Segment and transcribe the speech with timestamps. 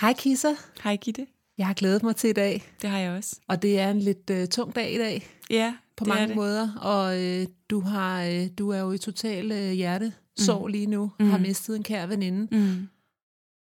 [0.00, 0.48] Hej Kisa.
[0.82, 1.26] Hej Gitte.
[1.58, 2.64] Jeg har glædet mig til i dag.
[2.82, 3.40] Det har jeg også.
[3.48, 5.26] Og det er en lidt uh, tung dag i dag.
[5.50, 6.36] Ja, På mange det.
[6.36, 6.74] måder.
[6.76, 10.72] Og uh, du, har, uh, du er jo i total uh, hjertesorg mm.
[10.72, 11.12] lige nu.
[11.20, 11.30] Mm.
[11.30, 12.56] Har mistet en kær veninde.
[12.56, 12.88] Mm.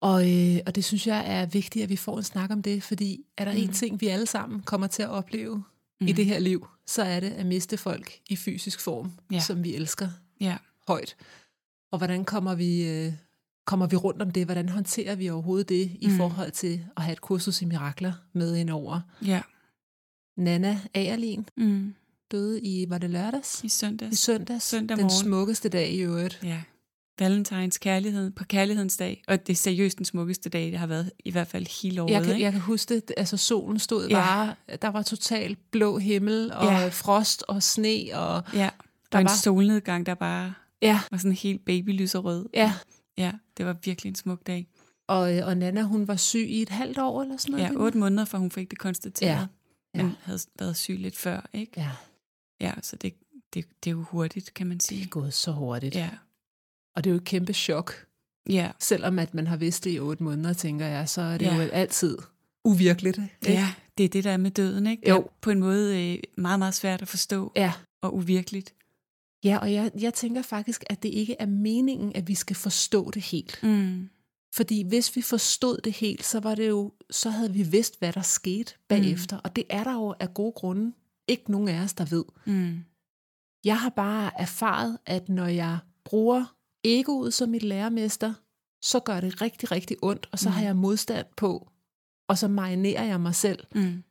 [0.02, 2.84] Og, uh, og det synes jeg er vigtigt, at vi får en snak om det.
[2.84, 3.59] Fordi er der mm.
[3.59, 5.64] en ting, vi alle sammen kommer til at opleve
[6.02, 6.08] mm.
[6.08, 9.40] i det her liv, så er det at miste folk i fysisk form, ja.
[9.40, 10.08] som vi elsker
[10.42, 10.58] ja.
[10.88, 11.16] højt.
[11.92, 13.06] Og hvordan kommer vi...
[13.08, 13.14] Uh,
[13.70, 14.45] kommer vi rundt om det?
[14.45, 16.17] Hvordan håndterer vi overhovedet det i mm.
[16.17, 19.00] forhold til at have et kursus i mirakler med ind over?
[19.25, 19.42] Ja.
[20.38, 21.94] Nana Agerlin mm.
[22.31, 23.64] døde i, var det lørdags?
[23.64, 24.14] I søndags.
[24.14, 24.64] I søndags.
[24.64, 25.23] Søndag den morgen.
[25.23, 26.40] smukkeste dag i øvrigt.
[26.44, 26.62] Ja.
[27.20, 31.12] Valentines kærlighed på kærlighedens dag, og det er seriøst den smukkeste dag, det har været
[31.25, 32.12] i hvert fald hele året.
[32.12, 32.44] Jeg kan, ikke?
[32.44, 34.14] jeg kan huske det, altså solen stod ja.
[34.14, 36.88] bare, der var totalt blå himmel, og ja.
[36.88, 38.70] frost og sne, og ja.
[39.12, 39.36] der og en var...
[39.44, 41.00] solnedgang, der bare ja.
[41.12, 42.50] var sådan helt babylyserød.
[42.53, 42.73] Ja,
[43.20, 44.67] Ja, det var virkelig en smuk dag.
[45.08, 47.73] Og, øh, og Nana, hun var syg i et halvt år eller sådan noget?
[47.73, 49.30] Ja, otte måneder, for hun fik det konstateret.
[49.30, 49.48] Ja.
[49.95, 50.03] ja.
[50.03, 51.72] Men havde været syg lidt før, ikke?
[51.78, 51.92] Ja.
[52.62, 53.14] Ja, så det,
[53.53, 55.00] det, det er jo hurtigt, kan man sige.
[55.00, 55.95] Det er gået så hurtigt.
[55.95, 56.09] Ja.
[56.95, 58.06] Og det er jo et kæmpe chok.
[58.50, 58.72] Ja.
[58.80, 61.56] Selvom at man har vidst det i otte måneder, tænker jeg, så er det ja.
[61.56, 62.18] jo altid
[62.66, 63.18] uvirkeligt.
[63.18, 63.59] Ikke?
[63.59, 65.09] Ja, det er det, der er med døden, ikke?
[65.09, 65.30] Jo.
[65.41, 67.51] På en måde øh, meget, meget svært at forstå.
[67.56, 67.74] Ja.
[68.01, 68.74] Og uvirkeligt.
[69.44, 73.11] Ja, og jeg, jeg tænker faktisk, at det ikke er meningen, at vi skal forstå
[73.11, 73.59] det helt.
[73.63, 74.09] Mm.
[74.53, 78.13] Fordi hvis vi forstod det helt, så var det jo, så havde vi vidst, hvad
[78.13, 79.35] der skete bagefter.
[79.35, 79.41] Mm.
[79.44, 80.94] Og det er der jo af gode grunde
[81.27, 82.25] ikke nogen af os, der ved.
[82.45, 82.79] Mm.
[83.66, 88.33] Jeg har bare erfaret, at når jeg bruger egoet som mit lærermester,
[88.81, 90.53] så gør det rigtig, rigtig ondt, og så mm.
[90.53, 91.71] har jeg modstand på,
[92.27, 94.03] og så marinerer jeg mig selv mm.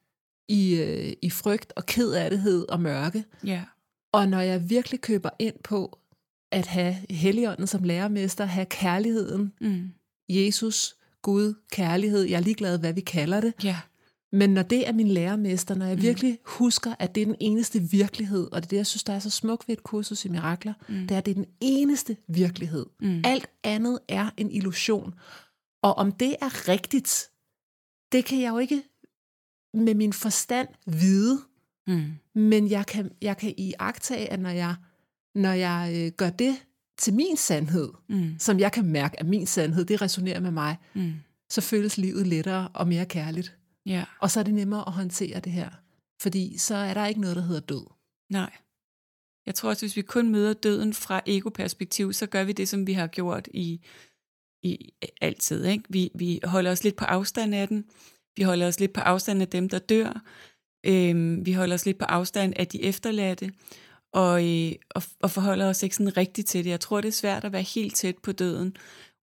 [0.48, 3.24] i, øh, i frygt og kedattighed og mørke.
[3.44, 3.62] Yeah.
[4.12, 5.98] Og når jeg virkelig køber ind på
[6.52, 9.90] at have Helligånden som lærermester, have kærligheden, mm.
[10.28, 13.54] Jesus, Gud, kærlighed, jeg er ligeglad, hvad vi kalder det.
[13.64, 13.80] Ja.
[14.32, 16.02] Men når det er min lærermester, når jeg mm.
[16.02, 19.12] virkelig husker, at det er den eneste virkelighed, og det er det, jeg synes, der
[19.12, 20.94] er så smukt ved et kursus i mirakler, mm.
[20.94, 22.86] det er, at det er den eneste virkelighed.
[23.00, 23.22] Mm.
[23.24, 25.14] Alt andet er en illusion.
[25.82, 27.30] Og om det er rigtigt,
[28.12, 28.82] det kan jeg jo ikke
[29.74, 31.40] med min forstand vide.
[31.88, 32.12] Mm.
[32.34, 34.74] Men jeg kan, jeg kan i agtage, at når jeg,
[35.34, 36.56] når jeg øh, gør det
[36.98, 38.34] til min sandhed, mm.
[38.38, 41.12] som jeg kan mærke, at min sandhed, det resonerer med mig, mm.
[41.50, 43.56] så føles livet lettere og mere kærligt.
[43.86, 44.04] Ja.
[44.20, 45.70] Og så er det nemmere at håndtere det her.
[46.20, 47.86] Fordi så er der ikke noget, der hedder død.
[48.30, 48.52] Nej.
[49.46, 52.86] Jeg tror også, hvis vi kun møder døden fra ego-perspektiv, så gør vi det, som
[52.86, 53.80] vi har gjort i,
[54.62, 55.64] i altid.
[55.64, 55.84] Ikke?
[55.88, 57.84] Vi, vi holder os lidt på afstand af den.
[58.36, 60.22] Vi holder os lidt på afstand af dem, der dør.
[60.86, 63.52] Øh, vi holder os lidt på afstand af de efterladte,
[64.12, 66.70] og, øh, og, og forholder os ikke sådan rigtigt til det.
[66.70, 68.76] Jeg tror, det er svært at være helt tæt på døden,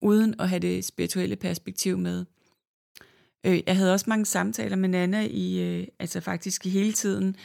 [0.02, 2.24] uden at have det spirituelle perspektiv med.
[3.46, 7.36] Øh, jeg havde også mange samtaler med Nana, i, øh, altså faktisk i hele tiden,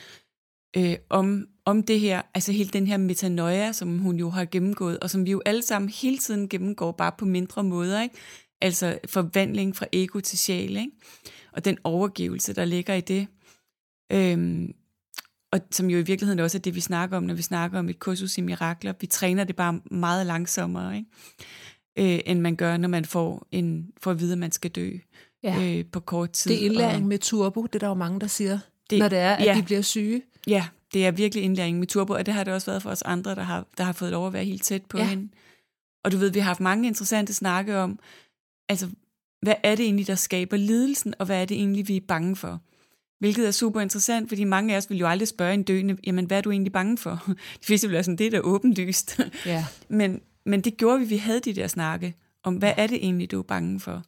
[0.77, 4.99] øh, om, om det her, altså hele den her metanoia, som hun jo har gennemgået,
[4.99, 8.15] og som vi jo alle sammen hele tiden gennemgår, bare på mindre måder, ikke?
[8.61, 10.91] Altså forvandling fra ego til sjæl, ikke?
[11.51, 13.27] Og den overgivelse, der ligger i det.
[14.11, 14.73] Øhm,
[15.51, 17.89] og som jo i virkeligheden også er det, vi snakker om, når vi snakker om
[17.89, 18.93] et kursus i mirakler.
[19.01, 22.15] Vi træner det bare meget langsommere, ikke?
[22.15, 24.91] Øh, end man gør, når man får, en, får at vide, at man skal dø
[25.43, 25.77] ja.
[25.77, 26.51] øh, på kort tid.
[26.51, 28.59] Det er indlæring og, med turbo, det er der jo mange, der siger,
[28.89, 30.21] det, når det er, at ja, de bliver syge.
[30.47, 33.01] Ja, det er virkelig indlæring med turbo, og det har det også været for os
[33.01, 35.07] andre, der har, der har fået lov at være helt tæt på ja.
[35.07, 35.29] hende.
[36.03, 37.99] Og du ved, vi har haft mange interessante snakke om,
[38.69, 38.89] altså,
[39.41, 42.35] hvad er det egentlig, der skaber lidelsen, og hvad er det egentlig, vi er bange
[42.35, 42.61] for?
[43.19, 46.25] Hvilket er super interessant, fordi mange af os vil jo aldrig spørge en døende, jamen
[46.25, 47.23] hvad er du egentlig bange for?
[47.27, 49.19] De fleste vil være sådan, det er da åbenlyst.
[49.45, 49.65] Ja.
[49.89, 53.31] men, men det gjorde vi, vi havde de der snakke om, hvad er det egentlig,
[53.31, 54.03] du er bange for?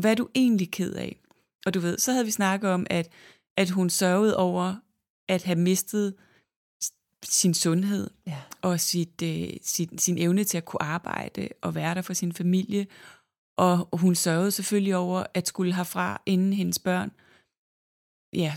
[0.00, 1.20] Hvad er du egentlig ked af?
[1.66, 3.08] Og du ved, så havde vi snakket om, at,
[3.56, 4.74] at hun sørgede over,
[5.28, 6.14] at have mistet
[7.24, 8.36] sin sundhed Ja.
[8.62, 12.32] og sit, øh, sin, sin evne til at kunne arbejde og være der for sin
[12.32, 12.86] familie.
[13.56, 17.10] Og hun sørgede selvfølgelig over at skulle herfra inden hendes børn.
[18.32, 18.54] Ja,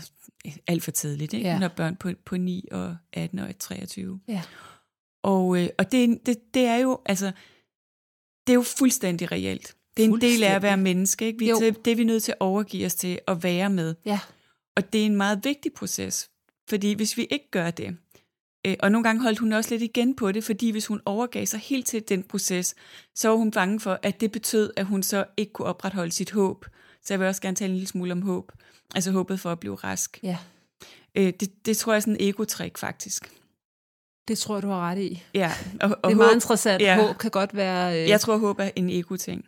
[0.66, 1.32] alt for tidligt.
[1.32, 1.46] Ikke?
[1.46, 1.52] Ja.
[1.52, 4.20] Hun har børn på, på 9 og 18 og 23.
[4.28, 4.42] Ja.
[5.22, 7.32] Og, øh, og det, det, det er jo altså
[8.46, 9.76] det er jo fuldstændig reelt.
[9.96, 11.26] Det er en del af at være menneske.
[11.26, 11.38] Ikke?
[11.38, 11.60] Vi, Jo.
[11.60, 13.94] det, det er vi nødt til at overgive os til at være med.
[14.04, 14.20] Ja.
[14.76, 16.30] Og det er en meget vigtig proces,
[16.68, 17.96] fordi hvis vi ikke gør det,
[18.66, 21.46] øh, og nogle gange holdt hun også lidt igen på det, fordi hvis hun overgav
[21.46, 22.74] sig helt til den proces,
[23.14, 26.30] så var hun bange for, at det betød, at hun så ikke kunne opretholde sit
[26.30, 26.66] håb.
[27.04, 28.52] Så jeg vil også gerne tale en lille smule om håb.
[28.94, 30.18] Altså håbet for at blive rask.
[30.22, 30.38] Ja.
[31.14, 33.32] Øh, det, det tror jeg er sådan en ego-trick, faktisk.
[34.28, 35.22] Det tror jeg, du har ret i.
[35.34, 36.82] Ja, og, og Det er meget håb, interessant.
[36.82, 37.06] ja.
[37.06, 38.02] Håb kan godt være...
[38.02, 39.44] Øh, jeg tror, håb er en ego-ting.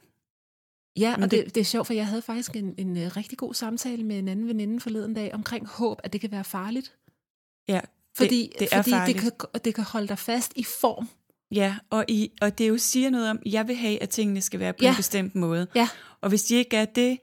[0.99, 3.55] Ja, og det- det, er sjovt, for jeg havde faktisk en, en øh, rigtig god
[3.55, 6.95] samtale med en anden veninde forleden dag omkring håb, at det kan være farligt.
[7.69, 7.81] Ja,
[8.17, 9.23] Fordi det, det er fordi farligt.
[9.23, 11.09] det kan, det kan holde dig fast i form.
[11.51, 14.61] Ja, og, i, og det jo siger noget om, jeg vil have, at tingene skal
[14.61, 14.79] være på.
[14.83, 14.91] Ja.
[14.91, 15.67] en bestemt måde.
[15.75, 15.89] Ja.
[16.21, 17.19] Og hvis de ikke er det,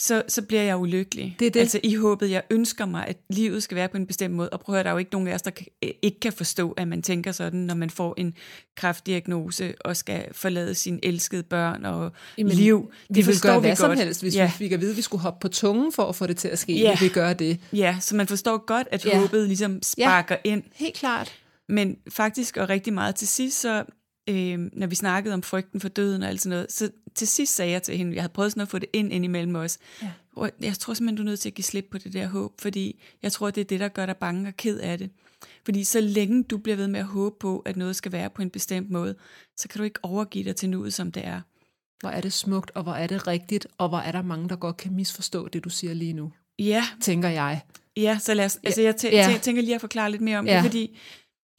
[0.00, 1.36] så, så bliver jeg ulykkelig.
[1.38, 1.60] Det er det.
[1.60, 4.48] Altså i håbet, jeg ønsker mig, at livet skal være på en bestemt måde.
[4.50, 5.66] Og prøv at høre, der er jo ikke nogen af os, der kan,
[6.02, 8.34] ikke kan forstå, at man tænker sådan, når man får en
[8.76, 12.92] kraftdiagnose og skal forlade sine elskede børn og Jamen, liv.
[13.08, 13.98] Vi vil forstår gøre vi hvad som godt.
[13.98, 14.44] helst, hvis ja.
[14.46, 16.48] vi fik at vide, at vi skulle hoppe på tungen for at få det til
[16.48, 16.72] at ske.
[16.80, 16.96] Ja.
[17.00, 17.58] Vi gøre det.
[17.72, 19.20] Ja, så man forstår godt, at Ja.
[19.20, 20.62] håbet ligesom sparker ind.
[20.74, 21.32] Helt klart.
[21.68, 23.84] Men faktisk og rigtig meget til sidst, så
[24.28, 27.54] øh, når vi snakkede om frygten for døden og alt sådan noget, så til sidst
[27.54, 29.78] sagde jeg til hende, jeg havde prøvet sådan at få det ind, ind imellem os.
[30.02, 30.10] Ja.
[30.60, 33.02] Jeg tror simpelthen, du er nødt til at give slip på det der håb, fordi
[33.22, 35.10] jeg tror, det er det, der gør dig bange og ked af det.
[35.64, 38.42] Fordi så længe du bliver ved med at håbe på, at noget skal være på
[38.42, 39.14] en bestemt måde,
[39.56, 41.40] så kan du ikke overgive dig til nuet, som det er.
[42.00, 44.56] Hvor er det smukt, og hvor er det rigtigt, og hvor er der mange, der
[44.56, 47.60] godt kan misforstå det, du siger lige nu, Ja, tænker jeg.
[47.96, 49.34] Ja, så lad os, altså jeg tæ- Ja.
[49.36, 50.54] tæ- tænker lige at forklare lidt mere om Ja.
[50.56, 50.98] det, fordi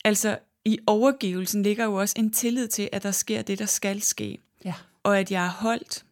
[0.05, 4.01] altså i overgivelsen ligger jo også en tillid til, at der sker det, der skal
[4.01, 4.73] ske, Ja.
[5.03, 6.05] og at jeg er holdt,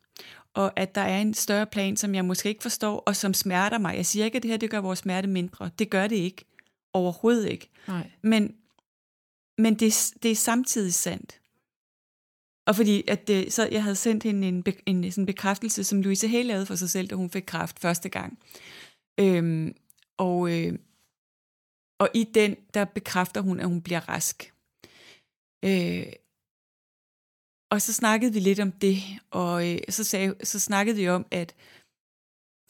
[0.54, 3.78] og at der er en større plan, som jeg måske ikke forstår, og som smerter
[3.78, 3.96] mig.
[3.96, 5.70] Jeg siger ikke, at det her det gør vores smerte mindre.
[5.80, 6.46] Det gør det ikke.
[6.94, 7.70] Overhovedet ikke.
[7.88, 8.12] Nej.
[8.22, 8.56] Men,
[9.58, 11.40] men det, det er samtidig sandt.
[12.66, 16.02] Og fordi at det, så jeg havde sendt hende en, be, en sådan bekræftelse, som
[16.02, 18.40] Louise Hay lavede for sig selv, da hun fik kræft første gang.
[19.20, 19.76] Øhm,
[20.18, 20.80] og, øh,
[22.00, 24.54] og i den, der bekræfter hun, at hun bliver rask.
[25.66, 26.14] Øh,
[27.72, 28.98] og så snakkede vi lidt om det,
[29.32, 31.56] og øh, så, sagde, så snakkede vi om, at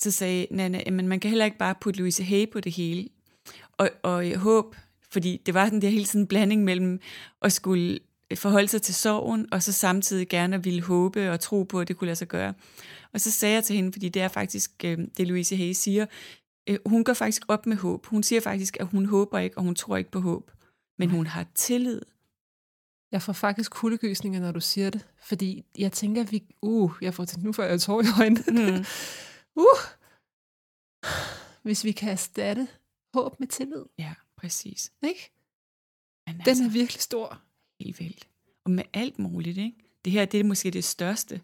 [0.01, 3.09] så sagde Nana, at man kan heller ikke bare putte Louise Hay på det hele.
[3.77, 4.75] Og, og jeg håb,
[5.09, 6.99] fordi det var sådan der hele tiden blanding mellem
[7.41, 7.99] at skulle
[8.31, 11.79] øh, forholde sig til sorgen, og så samtidig gerne at ville håbe og tro på,
[11.79, 12.53] at det kunne lade sig gøre.
[13.13, 16.05] Og så sagde jeg til hende, fordi det er faktisk øh, det, Louise Hay siger,
[16.69, 18.05] øh, hun går faktisk op med håb.
[18.05, 20.51] Hun siger faktisk, at hun håber ikke, og hun tror ikke på håb.
[20.97, 22.01] Men hun har tillid.
[23.11, 26.55] Jeg får faktisk kuldegysninger, når du siger det, fordi jeg tænker, vi...
[26.61, 28.77] Uh, jeg får til nu får jeg tår i øjnene.
[28.77, 28.85] Mm.
[29.63, 29.79] Uh!
[31.63, 32.67] Hvis vi kan erstatte
[33.13, 34.91] håb med tillid, Ja, præcis.
[35.03, 35.31] ikke?
[36.27, 37.41] Men Den er virkelig stor.
[37.79, 38.29] helt vildt.
[38.65, 39.77] Og med alt muligt, ikke?
[40.05, 41.41] Det her, det er måske det største.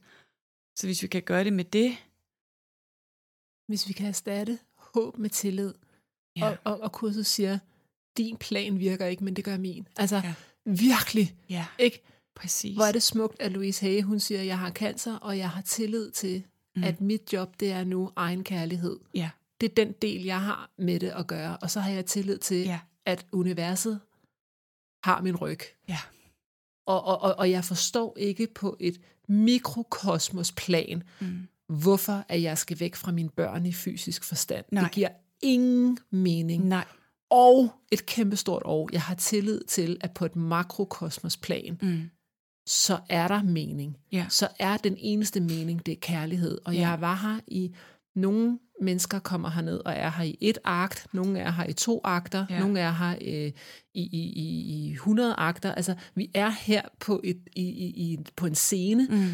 [0.76, 1.98] Så hvis vi kan gøre det med det,
[3.68, 4.60] Hvis vi kan erstatte
[4.96, 5.74] håb med tillid,
[6.38, 7.60] ja, og, og, og kurset siger,
[8.18, 9.88] din plan virker ikke, men det gør min.
[9.98, 10.34] Altså, Ja.
[10.66, 12.04] virkelig, ja ikke?
[12.36, 12.76] præcis.
[12.76, 15.62] Hvor er det smukt, at Louise Hay, hun siger, jeg har cancer, og jeg har
[15.62, 16.44] tillid til,
[16.76, 16.84] mm.
[16.84, 19.00] at mit job, det er nu egen kærlighed.
[19.14, 19.30] Ja,
[19.62, 21.58] Det er den del, jeg har med det at gøre.
[21.58, 24.00] Og så har jeg tillid til, ja, at universet
[25.04, 25.60] har min ryg.
[25.90, 25.98] ja.
[26.88, 31.48] Og, og, og, og jeg forstår ikke på et mikrokosmosplan, Mm.
[31.70, 34.66] Hvorfor at jeg skal væk fra mine børn i fysisk forstand.
[34.72, 34.84] Nej.
[34.84, 35.10] Det giver
[35.42, 36.66] ingen mening.
[36.68, 36.86] Nej.
[37.30, 38.90] Og et kæmpestort og.
[38.94, 42.02] Jeg har tillid til, at på et makrokosmosplan, Mm.
[42.68, 43.98] så er der mening.
[44.12, 44.26] Ja.
[44.30, 46.58] Så er den eneste mening, det er kærlighed.
[46.66, 46.90] Og Ja.
[46.90, 47.76] jeg var her i...
[48.16, 52.02] Nogle mennesker kommer herned og er her i et akt, nogle er her i to
[52.04, 52.60] akter, ja.
[52.60, 53.52] nogle er her øh,
[53.94, 55.72] i, i, i, i 100 akter.
[55.72, 59.26] Altså, vi er her på, et, i, i, i, på en scene, Mm.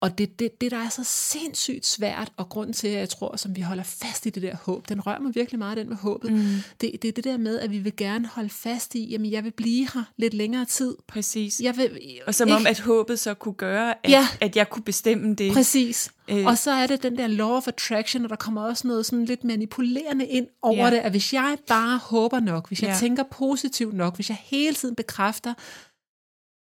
[0.00, 3.36] Og det, det, det, der er så sindssygt svært, og grund til, at jeg tror,
[3.36, 5.96] som vi holder fast i det der håb, den rører mig virkelig meget, den med
[5.96, 6.38] håbet, Mm.
[6.80, 9.44] det, det er det der med, at vi vil gerne holde fast i, jamen jeg
[9.44, 10.94] vil blive her lidt længere tid.
[11.08, 11.60] Præcis.
[11.60, 14.26] Jeg vil, Og som om, at håbet så kunne gøre, at, Ja.
[14.40, 15.52] at jeg kunne bestemme det.
[15.52, 16.10] Præcis.
[16.30, 16.46] Øh.
[16.46, 19.24] Og så er det den der law of attraction, og der kommer også noget sådan
[19.24, 20.90] lidt manipulerende ind over Ja.
[20.90, 22.96] det, at hvis jeg bare håber nok, hvis jeg Ja.
[23.00, 25.54] tænker positivt nok, hvis jeg hele tiden bekræfter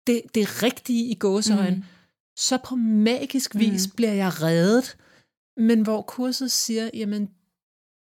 [0.06, 1.82] det, det rigtige i gåseøjen, Mm.
[2.36, 2.40] Mm.
[2.40, 3.90] så på magisk vis Mm.
[3.92, 3.96] mm.
[3.96, 4.96] bliver jeg reddet.
[5.56, 7.30] Men hvor kurset siger, jamen,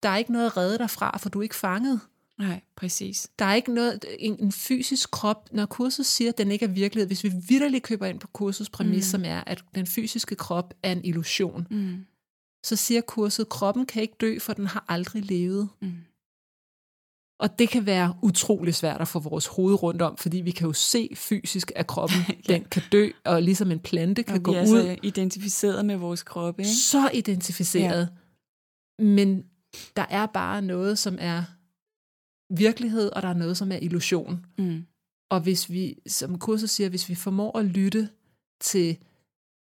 [0.02, 2.00] der er ikke noget at redde dig fra, for du er ikke fanget.
[2.38, 3.28] Nej, præcis.
[3.38, 6.70] Der er ikke noget, en, en fysisk krop, når kurset siger, at den ikke er
[6.70, 9.10] virkelighed, hvis vi vidderligt køber ind på kursets præmis, mm.
[9.10, 11.96] som er, at den fysiske krop er en illusion, Mm.
[12.64, 15.68] så siger kurset, at kroppen kan ikke dø, for den har aldrig levet.
[15.82, 15.92] Mm.
[17.44, 20.66] Og det kan være utrolig svært at få vores hoved rundt om, fordi vi kan
[20.66, 22.52] jo se fysisk, at kroppen ja.
[22.54, 24.66] den kan dø, og ligesom en plante kan Og gå vi er ud.
[24.66, 26.70] så identificeret med vores kroppe, ikke?
[26.74, 28.08] så identificeret.
[28.98, 29.04] Ja.
[29.04, 29.44] Men
[29.96, 31.42] der er bare noget, som er
[32.54, 34.46] virkelighed, og der er noget, som er illusion.
[34.58, 34.84] Mm.
[35.30, 38.08] Og hvis vi, som kurset siger, hvis vi formår at lytte
[38.60, 38.96] til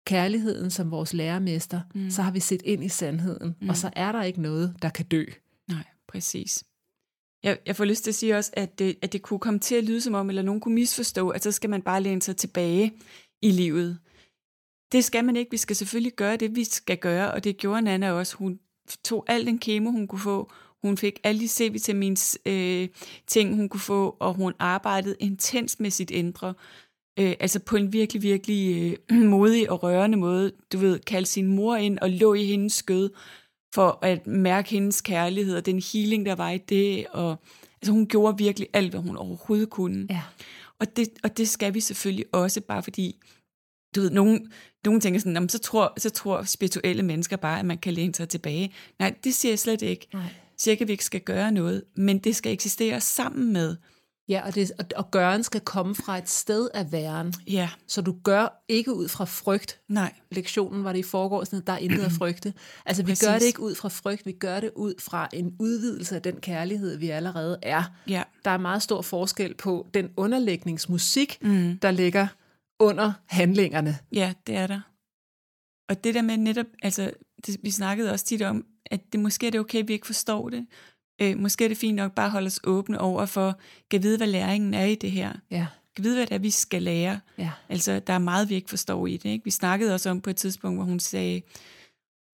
[0.06, 2.10] kærligheden som vores lærermester, Mm.
[2.10, 3.68] så har vi set ind i sandheden, Mm.
[3.68, 5.24] og så er der ikke noget, der kan dø.
[5.68, 6.64] Nej, præcis.
[7.42, 9.74] Jeg, jeg får lyst til at sige også, at det, at det kunne komme til
[9.74, 12.36] at lyde som om, eller nogen kunne misforstå, at så skal man bare læne sig
[12.36, 12.92] tilbage
[13.42, 13.98] i livet.
[14.92, 15.50] Det skal man ikke.
[15.50, 18.36] Vi skal selvfølgelig gøre det, vi skal gøre, og det gjorde Nana også.
[18.36, 18.60] Hun
[19.04, 20.52] tog al den kemo, hun kunne få.
[20.82, 22.88] Hun fik alle de C-vitamins øh,
[23.26, 26.54] ting, hun kunne få, og hun arbejdede intens med sit indre.
[27.18, 30.52] Øh, altså på en virkelig, virkelig øh, modig og rørende måde.
[30.72, 33.10] Du ved, kaldte sin mor ind og lå i hendes skød
[33.74, 37.06] for at mærke hendes kærlighed og den healing, der var i det.
[37.06, 37.36] Og,
[37.82, 40.06] altså hun gjorde virkelig alt, hvad hun overhovedet kunne.
[40.10, 40.22] Ja.
[40.78, 43.16] Og det, og det skal vi selvfølgelig også, bare fordi,
[43.96, 44.52] du ved, nogen,
[44.84, 47.94] nogen tænker sådan, "Nå, men så tror, så tror spirituelle mennesker bare, at man kan
[47.94, 48.74] læne sig tilbage.
[48.98, 50.06] Nej, det siger jeg slet ikke.
[50.12, 50.22] Nej.
[50.56, 53.76] Siger ikke, at vi ikke skal gøre noget, men det skal eksistere sammen med.
[54.30, 57.34] Ja, og, det, og, og gøren skal komme fra et sted af væren.
[57.46, 59.80] Ja, Så du gør ikke ud fra frygt.
[59.88, 62.54] nej, Lektionen var det i forgårs, sådan, at der er intet at frygte.
[62.86, 63.28] Altså, vi Præcis.
[63.28, 66.36] gør det ikke ud fra frygt, vi gør det ud fra en udvidelse af den
[66.40, 67.82] kærlighed, vi allerede er.
[68.08, 71.78] ja, Der er meget stor forskel på den underlægningsmusik, mm.
[71.82, 72.26] der ligger
[72.80, 73.98] under handlingerne.
[74.12, 74.80] ja, det er der.
[75.88, 77.10] Og det der med netop, altså,
[77.46, 80.06] det, vi snakkede også tit om, at det måske er det okay, at vi ikke
[80.06, 80.66] forstår det.
[81.22, 83.58] Øh, måske er det fint nok bare at holde os åbne over for,
[83.90, 85.32] kan vide, hvad læringen er i det her.
[85.50, 87.20] Ja, Kan vide, hvad det er, vi skal lære.
[87.38, 89.28] ja, Altså, der er meget, vi ikke forstår i det.
[89.30, 89.44] Ikke?
[89.44, 91.42] Vi snakkede også om på et tidspunkt, hvor hun sagde,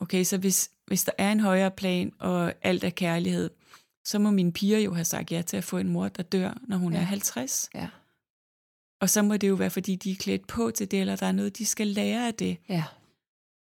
[0.00, 3.50] okay, så hvis, hvis der er en højere plan, og alt er kærlighed,
[4.04, 6.58] så må mine piger jo have sagt ja til at få en mor, der dør,
[6.68, 6.98] når hun Ja.
[6.98, 7.70] er 50.
[7.74, 7.88] ja,
[9.00, 11.26] Og så må det jo være, fordi de er klædt på til det, eller der
[11.26, 12.56] er noget, de skal lære af det.
[12.68, 12.84] ja,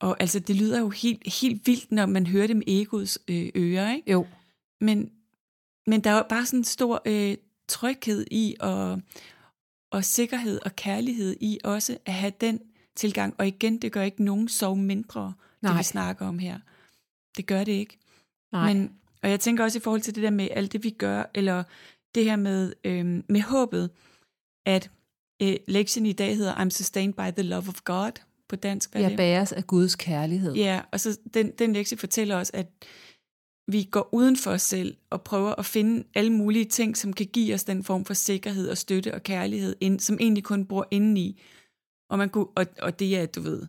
[0.01, 3.49] Og altså, det lyder jo helt, helt vildt, når man hører det med egoets øh,
[3.55, 4.11] ører, ikke?
[4.11, 4.27] jo,
[4.81, 5.12] Men,
[5.88, 9.01] men der er jo bare sådan en stor øh, tryghed i, og,
[9.91, 12.60] og sikkerhed og kærlighed i også at have den
[12.96, 13.36] tilgang.
[13.38, 15.72] Og igen, det gør ikke nogen sove mindre, Nej.
[15.72, 16.60] det vi snakker om her.
[17.38, 17.98] Det gør det ikke.
[18.51, 18.93] nej, Men,
[19.24, 21.63] og jeg tænker også i forhold til det der med alt det, vi gør, eller
[22.15, 23.89] det her med, øhm, med håbet,
[24.65, 24.91] at
[25.41, 28.12] øh, lektien i dag hedder I'm sustained by the love of God
[28.48, 28.91] på dansk.
[28.91, 29.17] Hvad jeg det?
[29.17, 30.53] bæres af Guds kærlighed.
[30.53, 32.67] Ja, og så den, den lektie fortæller os, at
[33.67, 37.25] vi går uden for os selv og prøver at finde alle mulige ting, som kan
[37.25, 40.88] give os den form for sikkerhed og støtte og kærlighed, ind, som egentlig kun bor
[40.91, 41.41] indeni.
[42.09, 43.67] Og, man kunne, og, og det er, du ved,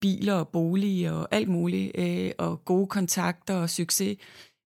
[0.00, 4.18] biler og boliger og alt muligt, øh, og gode kontakter og succes.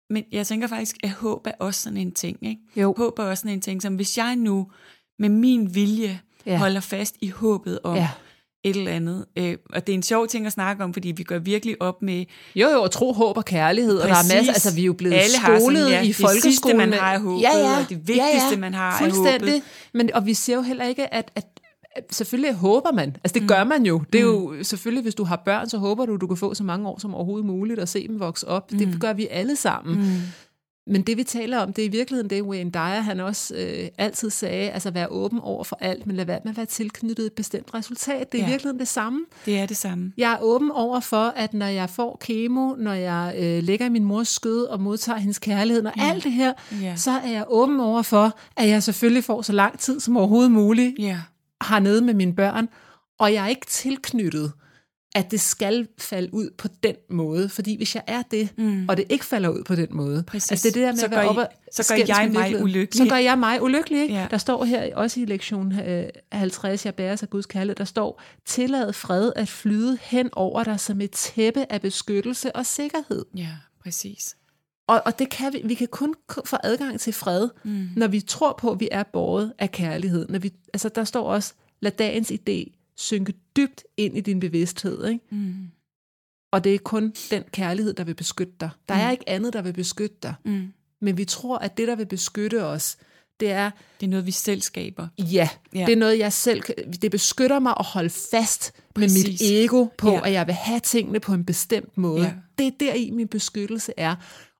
[0.09, 2.47] Men jeg tænker faktisk, at håb er også sådan en ting.
[2.47, 2.61] Ikke?
[2.75, 2.93] Jo.
[2.97, 4.71] Håb er også sådan en ting, som hvis jeg nu
[5.19, 6.57] med min vilje ja.
[6.57, 8.09] holder fast i håbet om Ja.
[8.65, 8.69] Ja.
[8.69, 9.25] et eller andet.
[9.35, 12.01] Øh, og det er en sjov ting at snakke om, fordi vi går virkelig op
[12.01, 14.33] med Jo, jo, og tro, håb og kærlighed, og der er Præcis.
[14.33, 16.41] masser, altså vi er jo blevet Alle har skolet sådan, ja, i det folkeskolen.
[16.41, 19.51] sidste, man har, er håbet, og det vigtigste, man har, er Fuldstændig.
[19.51, 19.63] håbet.
[19.93, 21.45] Men, og vi siger jo heller ikke, at, at
[21.95, 23.15] at selvfølgelig håber man.
[23.23, 23.47] Altså det mm.
[23.47, 24.01] gør man jo.
[24.13, 26.63] Det er jo selvfølgelig, hvis du har børn, så håber du, du kan få så
[26.63, 28.71] mange år som overhovedet muligt og se dem vokse op.
[28.71, 28.77] Mm.
[28.77, 29.95] Det gør vi alle sammen.
[29.95, 30.21] Mm.
[30.87, 33.87] Men det vi taler om, det er i virkeligheden det, Wayne Dyer han også øh,
[33.97, 37.25] altid sagde, altså være åben over for alt, men lad være med at være tilknyttet
[37.25, 38.31] et bestemt resultat.
[38.31, 38.47] Det er ja.
[38.47, 39.19] i virkeligheden det samme.
[39.45, 40.13] Det er det samme.
[40.17, 43.89] Jeg er åben over for, at når jeg får kemo, når jeg øh, ligger i
[43.89, 46.09] min mors skød og modtager hendes kærlighed, når ja.
[46.09, 46.95] alt det her, Ja.
[46.95, 50.51] så er jeg åben over for, at jeg selvfølgelig får så lang tid som overhovedet
[50.51, 51.19] muligt Ja.
[51.69, 52.69] hernede med mine børn,
[53.19, 54.51] og jeg er ikke tilknyttet,
[55.15, 57.49] at det skal falde ud på den måde.
[57.49, 58.89] Fordi hvis jeg er det, mm.
[58.89, 60.51] og det ikke falder ud på den måde, Præcis.
[60.51, 62.03] altså det er det der med Så at være gør I- oppe og så gør
[62.07, 62.97] jeg mig ulykkelig.
[63.07, 64.13] Så gør jeg mig ulykkelig, ikke?
[64.13, 64.27] Ja.
[64.31, 68.21] Der står her også i lektion øh, 50, jeg bærer sig Guds kærlighed, der står,
[68.45, 73.25] tillad fred at flyde hen over dig som et tæppe af beskyttelse og sikkerhed.
[73.37, 73.49] Ja,
[73.83, 74.35] præcis.
[74.87, 76.13] Og, og det kan vi, vi kan kun
[76.45, 77.87] få adgang til fred, mm.
[77.95, 80.27] når vi tror på, at vi er båret af kærlighed.
[80.29, 85.07] Når vi, altså der står også, lad dagens idé synke dybt ind i din bevidsthed.
[85.07, 85.19] Ikke?
[85.31, 85.55] Mm.
[86.51, 88.69] Og det er kun den kærlighed, der vil beskytte dig.
[88.89, 90.33] Der er ikke andet, der vil beskytte dig.
[90.45, 90.73] Mm.
[91.01, 92.97] Men vi tror, at det, der vil beskytte os,
[93.39, 95.07] det er, Det er noget, vi selv skaber.
[95.19, 95.85] ja, ja.
[95.85, 96.61] Det er noget, jeg selv
[97.01, 99.41] det beskytter mig at holde fast med mit Præcis.
[99.41, 100.11] ego på.
[100.11, 100.25] Ja.
[100.25, 102.23] at jeg vil have tingene på en bestemt måde.
[102.25, 102.33] Ja.
[102.57, 104.15] Det er der i min beskyttelse er.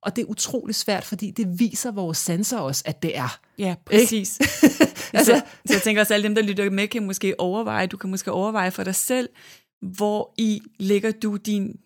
[0.05, 3.39] Og det er utrolig svært, fordi det viser vores sanser også, at det er.
[3.57, 4.39] Ja, præcis.
[5.13, 7.97] altså, så jeg tænker også, at alle dem, der lytter med, kan måske overveje, du
[7.97, 9.29] kan måske overveje for dig selv,
[9.81, 11.79] hvor i ligger du din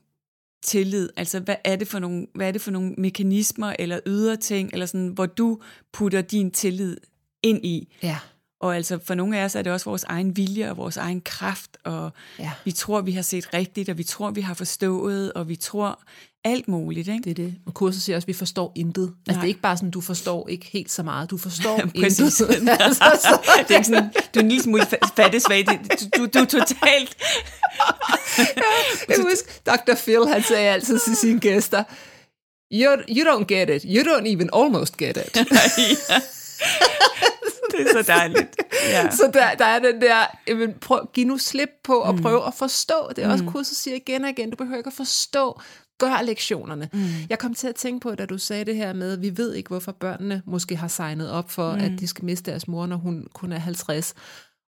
[0.63, 1.09] tillid?
[1.17, 4.69] Altså, hvad er det for nogle, hvad er det for nogle mekanismer eller ydre ting,
[4.73, 5.59] eller sådan, hvor du
[5.93, 6.97] putter din tillid
[7.43, 7.95] ind i?
[8.03, 8.17] Ja.
[8.61, 11.21] Og altså for nogle af os er det også vores egen vilje og vores egen
[11.21, 12.51] kraft, og Ja.
[12.65, 15.99] vi tror, vi har set rigtigt, og vi tror, vi har forstået, og vi tror
[16.43, 17.07] alt muligt.
[17.07, 17.23] Ikke?
[17.23, 17.55] Det er det.
[17.65, 19.03] Og kurset siger også, at vi forstår intet.
[19.03, 19.33] Altså, Nej.
[19.41, 21.29] det er ikke bare sådan, du forstår ikke helt så meget.
[21.29, 22.03] Du forstår intet.
[22.03, 25.65] altså, så, Det er ikke sådan, du er en lille smule fa- fattesvag.
[25.65, 25.71] Du,
[26.17, 27.17] du, du er totalt...
[29.09, 29.95] jeg husker, Dr.
[29.95, 31.83] Phil, han sagde altid til sine gæster,
[32.73, 33.83] you, you don't get it.
[33.83, 35.37] You don't even almost get it.
[37.77, 38.55] Det er så dejligt.
[38.89, 39.11] Ja.
[39.11, 42.53] Så der, der er den der, jamen, prøv, giv nu slip på og prøv at
[42.53, 42.95] forstå.
[43.15, 45.61] Det er også kurset siger igen og igen, du behøver ikke at forstå.
[45.97, 46.89] Gør lektionerne.
[46.93, 46.99] Mm.
[47.29, 49.67] Jeg kom til at tænke på, da du sagde det her med, vi ved ikke,
[49.67, 51.79] hvorfor børnene måske har signet op for, mm.
[51.79, 54.13] at de skal miste deres mor, når hun kun er 50.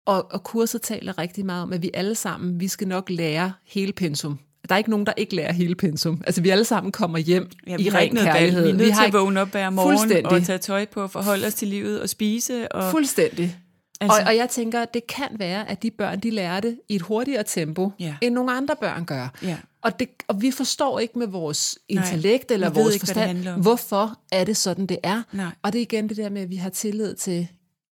[0.06, 3.53] Og, og kurset taler rigtig meget om, at vi alle sammen, vi skal nok lære
[3.65, 4.39] hele pensum.
[4.70, 6.22] Der er ikke nogen, der ikke lærer hele pensum.
[6.28, 8.64] Altså, vi alle sammen kommer hjem Ja, i vi ren kærlighed.
[8.64, 11.48] Vi er nødt har til at vågne op hver morgen og tage tøj på, forholde
[11.48, 12.72] os til livet og spise.
[12.72, 13.58] Og, Fuldstændig.
[14.02, 16.96] Altså- og, og jeg tænker, det kan være, at de børn, de lærer det i
[16.96, 18.16] et hurtigere tempo, Ja.
[18.22, 19.38] end nogle andre børn gør.
[19.44, 19.58] Ja.
[19.82, 23.48] Og, det, og vi forstår ikke med vores intellekt eller vi ved vores ikke, forstand,
[23.62, 25.22] hvorfor er det sådan, det er.
[25.34, 25.46] Nej.
[25.64, 27.48] Og det er igen det der med, at vi har tillid til,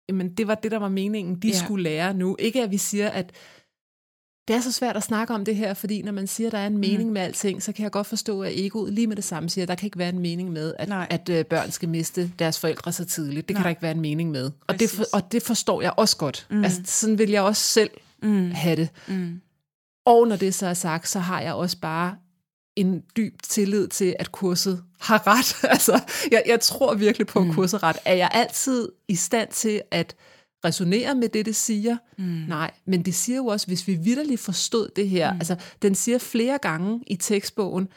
[0.09, 1.53] jamen det var det, der var meningen, de ja.
[1.57, 2.35] skulle lære nu.
[2.39, 3.31] Ikke at vi siger, at
[4.47, 6.57] det er så svært at snakke om det her, fordi når man siger, at der
[6.57, 7.13] er en mening mm.
[7.13, 9.69] med alting, så kan jeg godt forstå, at egoet lige med det samme siger, at
[9.69, 11.07] der kan ikke være en mening med, at, Nej.
[11.09, 13.47] at øh, børn skal miste deres forældre så tidligt.
[13.47, 13.63] Det kan Nej.
[13.63, 14.51] der ikke være en mening med.
[14.67, 16.47] Og det, for, og det forstår jeg også godt.
[16.49, 16.63] Mm.
[16.63, 17.89] Altså, sådan vil jeg også selv
[18.23, 18.51] Mm.
[18.51, 18.89] have det.
[19.07, 19.41] Mm.
[20.05, 22.15] Og når det så er sagt, så har jeg også bare
[22.75, 25.63] en dyb tillid til, at kurset har ret.
[25.73, 26.01] altså,
[26.31, 27.97] jeg, jeg tror virkelig på, at kurset har ret.
[28.05, 30.15] Er jeg altid i stand til at
[30.67, 31.97] resonere med det, det siger?
[32.17, 32.23] Mm.
[32.47, 35.39] Nej, men det siger jo også, hvis vi vidderligt forstod det her, mm.
[35.39, 37.87] altså den siger flere gange i tekstbogen,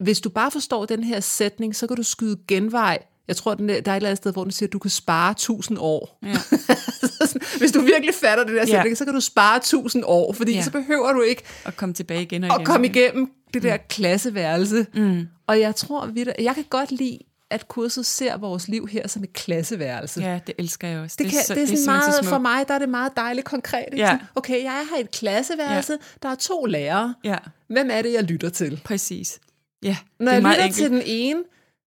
[0.00, 2.98] hvis du bare forstår den her sætning, så kan du skyde genvej.
[3.28, 4.78] Jeg tror, den der, der er et eller andet sted, hvor den siger, at du
[4.78, 6.18] kan spare 1000 år.
[6.22, 6.28] Ja.
[7.58, 10.62] Hvis du virkelig fatter det der sætning, så kan du spare 1000 år, fordi Ja.
[10.62, 12.60] så behøver du ikke Og komme tilbage igen og igen.
[12.60, 14.86] at komme igennem det der klasseværelse.
[14.94, 15.26] Mm.
[15.46, 16.10] Og jeg tror,
[16.42, 17.18] jeg kan godt lide,
[17.54, 20.20] at kurset ser vores liv her som et klasseværelse.
[20.20, 21.16] Ja, det elsker jeg også.
[21.18, 23.12] Det, kan, det, det er sådan simpelthen meget, så for mig der er det meget
[23.16, 23.84] dejligt konkret.
[23.96, 24.06] Ja.
[24.06, 25.98] Sådan, Okay, jeg er i et klasseværelse, ja.
[26.22, 27.14] der er to lærere.
[27.24, 27.36] Ja,
[27.68, 28.80] Hvem er det, jeg lytter til?
[28.84, 29.38] præcis.
[29.82, 30.74] Ja, Når det er jeg lytter enkelt.
[30.76, 31.40] til den ene,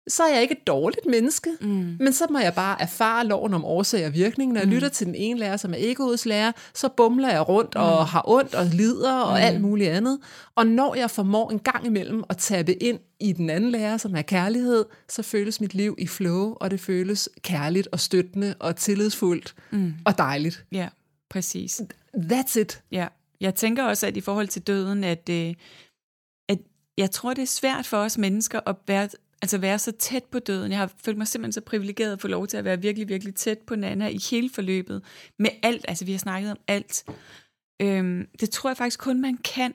[0.08, 1.96] så er jeg ikke et dårligt menneske, mm.
[2.00, 4.52] men så må jeg bare erfare loven om årsag og virkning.
[4.52, 4.74] Når jeg mm.
[4.74, 7.80] lytter til den ene lærer, som er egoets lærer, så bumler jeg rundt mm.
[7.80, 9.44] og har ondt og lider og mm.
[9.44, 10.18] alt muligt andet.
[10.54, 14.16] Og når jeg formår en gang imellem at tabe ind i den anden lærer, som
[14.16, 18.76] er kærlighed, så føles mit liv i flow, og det føles kærligt og støttende og
[18.76, 19.94] tillidsfuldt mm.
[20.04, 20.64] og dejligt.
[20.72, 20.88] Ja,
[21.30, 21.80] præcis.
[22.16, 22.82] That's it.
[22.92, 23.06] Ja,
[23.40, 25.54] jeg tænker også, at i forhold til døden, at, øh,
[26.48, 26.58] at
[26.98, 29.08] jeg tror, det er svært for os mennesker at være,
[29.42, 30.70] altså være så tæt på døden.
[30.70, 33.34] Jeg har følt mig simpelthen så privilegeret at få lov til at være virkelig, virkelig
[33.34, 35.02] tæt på Nana i hele forløbet.
[35.38, 37.04] Med alt, altså vi har snakket om alt.
[37.82, 39.74] Øhm, det tror jeg faktisk kun, man kan,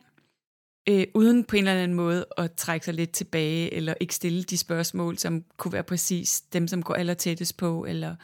[0.90, 4.44] øh, uden på en eller anden måde at trække sig lidt tilbage, eller ikke stille
[4.44, 8.16] de spørgsmål, som kunne være præcis dem, som går aller tættest på, eller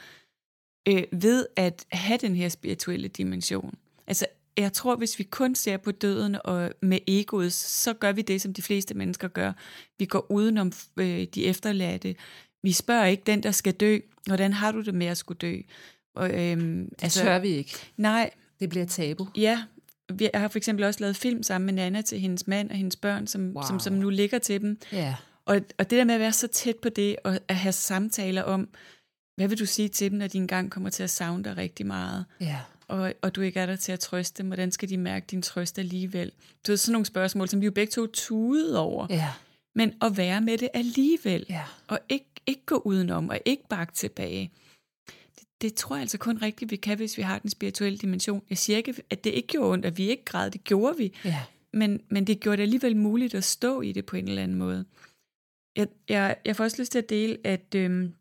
[0.88, 3.74] øh, ved at have den her spirituelle dimension.
[4.08, 4.26] Altså,
[4.58, 8.42] jeg tror, hvis vi kun ser på døden og med egoet, så gør vi det,
[8.42, 9.52] som de fleste mennesker gør.
[10.00, 12.16] Vi går udenom øh, de efterladte.
[12.64, 15.58] Vi spørger ikke den, der skal dø, hvordan har du det med at skulle dø?
[16.16, 17.74] Og, øhm, Det altså, tør vi ikke.
[17.98, 19.28] Nej, Det bliver tabu.
[19.36, 19.64] ja.
[20.14, 22.76] Vi jeg har for eksempel også lavet film sammen med Nana til hendes mand og
[22.76, 23.54] hendes børn, som, wow.
[23.54, 23.64] Wow.
[23.68, 24.80] som, som nu ligger til dem.
[24.92, 25.16] Ja.
[25.46, 28.42] Og, og det der med at være så tæt på det, og at have samtaler
[28.44, 28.70] om,
[29.36, 31.86] hvad vil du sige til dem, når de engang kommer til at savne dig rigtig
[31.86, 32.26] meget?
[32.42, 32.60] Ja.
[32.94, 35.42] Og, og du ikke er der til at trøste dem, hvordan skal de mærke din
[35.42, 36.32] trøst alligevel?
[36.68, 39.08] Du ved, sådan nogle spørgsmål, som vi jo begge to tudede over.
[39.10, 39.34] Ja.
[39.76, 41.64] Men at være med det alligevel, Ja.
[41.88, 44.52] og ikke, ikke gå udenom, og ikke bakke tilbage.
[45.08, 48.42] Det, det tror jeg altså kun rigtigt, vi kan, hvis vi har den spirituelle dimension.
[48.50, 51.14] Jeg siger ikke, at det ikke gjorde ondt, at vi ikke græd, det gjorde vi.
[51.26, 51.44] Ja.
[51.74, 54.58] Men, men det gjorde det alligevel muligt at stå i det på en eller anden
[54.58, 54.86] måde.
[55.76, 58.14] Jeg, jeg, jeg får også lyst til at dele, at, øhm,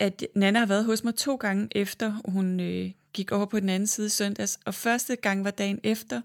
[0.00, 3.68] at Nana har været hos mig to gange efter, hun øh, gik over på den
[3.68, 4.58] anden side søndags.
[4.64, 6.20] Og første gang var dagen efter,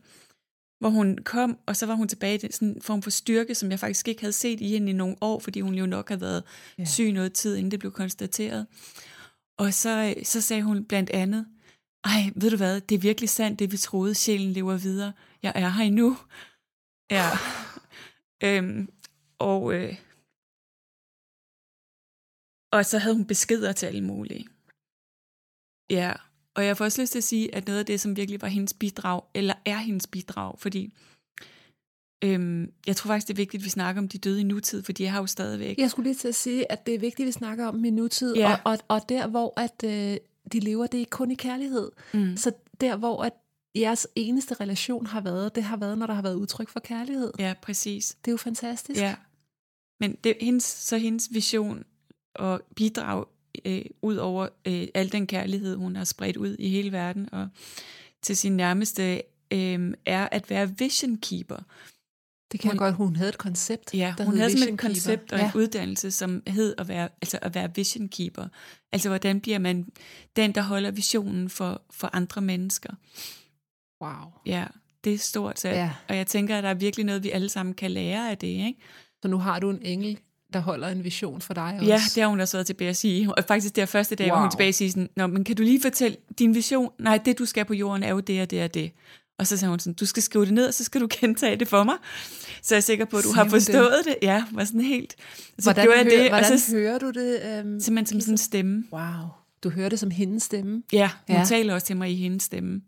[0.79, 3.71] hvor hun kom, og så var hun tilbage i den sådan form for styrke, som
[3.71, 6.21] jeg faktisk ikke havde set i hende i nogle år, fordi hun jo nok havde
[6.21, 6.43] været
[6.77, 6.85] Ja.
[6.85, 8.65] syg noget tid, inden det blev konstateret.
[9.57, 11.45] Og så, øh, så sagde hun blandt andet,
[12.03, 15.13] ej, ved du hvad, det er virkelig sandt, det vi troede, sjælen lever videre.
[15.43, 16.17] Jeg er her endnu.
[17.11, 17.29] Ja.
[18.47, 18.89] øhm,
[19.39, 19.95] og, øh,
[22.73, 24.47] og så havde hun beskeder til alle mulige.
[25.89, 26.13] Ja,
[26.55, 28.47] og jeg får også lyst til at sige, at noget af det, som virkelig var
[28.47, 30.93] hendes bidrag, eller er hendes bidrag, fordi
[32.23, 34.83] øhm, jeg tror faktisk, det er vigtigt, at vi snakker om de døde i nutid,
[34.83, 35.77] for de har jo stadigvæk.
[35.77, 37.89] Jeg skulle lige til at sige, at det er vigtigt, at vi snakker om i
[37.89, 38.53] nutid, Ja.
[38.53, 40.17] og, og, og der, hvor at, øh,
[40.51, 41.91] de lever, det er kun i kærlighed.
[42.13, 42.37] Mm.
[42.37, 43.33] Så der, hvor at
[43.75, 47.31] jeres eneste relation har været, det har været, når der har været udtryk for kærlighed.
[47.39, 48.17] Ja, præcis.
[48.25, 49.01] Det er jo fantastisk.
[49.01, 49.15] Ja.
[49.99, 51.83] Men det, hendes, så hendes vision
[52.35, 53.25] og bidrag
[53.65, 57.47] øh, ud over øh, al den kærlighed, hun har spredt ud i hele verden og
[58.21, 59.21] til sin nærmeste,
[59.53, 61.57] øh, er at være vision keeper.
[62.51, 62.95] Det kan Hun- jeg godt.
[62.95, 65.45] Hun havde et koncept, Ja, der hun havde sådan et koncept og ja.
[65.45, 68.47] en uddannelse, som hed at være, altså at være vision keeper.
[68.91, 69.87] Altså hvordan bliver man
[70.35, 72.93] den, der holder visionen for, for andre mennesker.
[74.03, 74.31] Wow.
[74.45, 74.65] Ja,
[75.03, 75.59] det er stort.
[75.59, 75.93] Så, Ja.
[76.09, 78.47] Og jeg tænker, at der er virkelig noget, vi alle sammen kan lære af det.
[78.47, 78.75] Ikke?
[79.21, 80.19] Så nu har du en engel,
[80.53, 81.85] der holder en vision for dig også.
[81.91, 83.33] Ja, det har hun også været tilbage at sige.
[83.37, 84.35] Og faktisk det er første dag, wow.
[84.35, 86.89] hvor hun tilbage og siger sådan, Nå, men kan du lige fortælle din vision?
[86.99, 88.91] Nej, det du skal på jorden er jo det og det og det.
[89.39, 91.55] Og så sagde hun sådan, du skal skrive det ned, og så skal du gentage
[91.55, 91.95] det for mig.
[92.61, 93.63] Så jeg er sikker på, at du Siger har hun det?
[93.63, 94.15] forstået det.
[94.21, 95.15] Ja, var sådan helt.
[95.59, 97.61] Så Hvordan, gjorde jeg hører, det, hvordan og så hører du det?
[97.63, 98.83] Um, simpelthen som sådan en stemme.
[98.91, 99.01] wow.
[99.63, 100.83] Du hører det som hendes stemme.
[100.93, 101.45] Ja, hun ja.
[101.45, 102.81] taler også til mig i hendes stemme.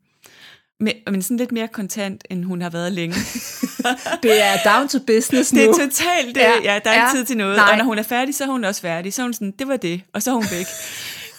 [0.79, 3.15] Men, men sådan lidt mere kontant, end hun har været længe.
[4.23, 5.59] Det er down to business nu.
[5.59, 7.55] Det er totalt, det, Ja, ja, der er ja, ikke tid til noget.
[7.57, 7.71] nej.
[7.71, 9.13] Og når hun er færdig, så er hun også færdig.
[9.13, 10.65] Så er hun sådan, det var det, og så er hun væk.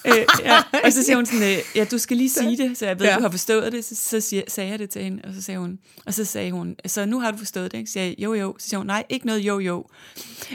[0.06, 0.62] øh, ja.
[0.84, 3.06] Og så siger hun sådan, øh, ja, du skal lige sige det, så jeg ved,
[3.06, 3.16] ja.
[3.16, 3.84] du har forstået det.
[3.84, 6.50] Så, så siger, sagde jeg det til hende, og så sagde hun, og så sagde
[6.52, 7.88] hun, så nu har du forstået det, ikke?
[7.90, 8.54] Så sagde jeg, jo jo.
[8.58, 9.84] Så siger hun, nej, ikke noget jo jo.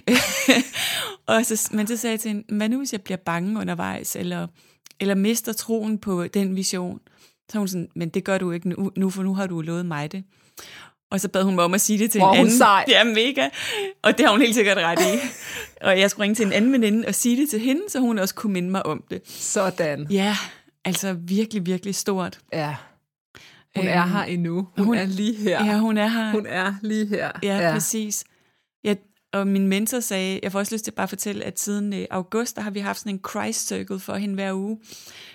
[1.27, 4.15] og så, men så sagde jeg til hende, hvad nu hvis jeg bliver bange undervejs,
[4.15, 4.47] eller,
[4.99, 6.99] eller mister troen på den vision?
[7.51, 9.61] Så er hun sådan, men det gør du ikke nu, nu for nu har du
[9.61, 10.23] lovet mig det.
[11.11, 12.53] Og så bad hun mig om at sige det til er en anden.
[12.57, 12.85] sej.
[12.87, 13.49] Ja, mega.
[14.03, 15.19] Og det har hun helt sikkert ret i.
[15.87, 18.19] og jeg skulle ringe til en anden veninde og sige det til hende, så hun
[18.19, 19.21] også kunne minde mig om det.
[19.27, 20.07] Sådan.
[20.09, 20.37] Ja,
[20.85, 22.39] altså virkelig, virkelig stort.
[22.53, 22.75] Ja.
[23.75, 24.67] Hun er Øhm, her endnu.
[24.77, 25.65] Hun, hun- er lige her.
[25.65, 26.31] Ja, hun er her.
[26.31, 27.31] Hun er lige her.
[27.43, 27.73] Ja, ja.
[27.73, 28.23] præcis.
[29.33, 32.05] Og min mentor sagde, jeg får også lyst til bare at fortælle, at siden øh,
[32.09, 34.79] august, der har vi haft sådan en Christ Circle for hende hver uge,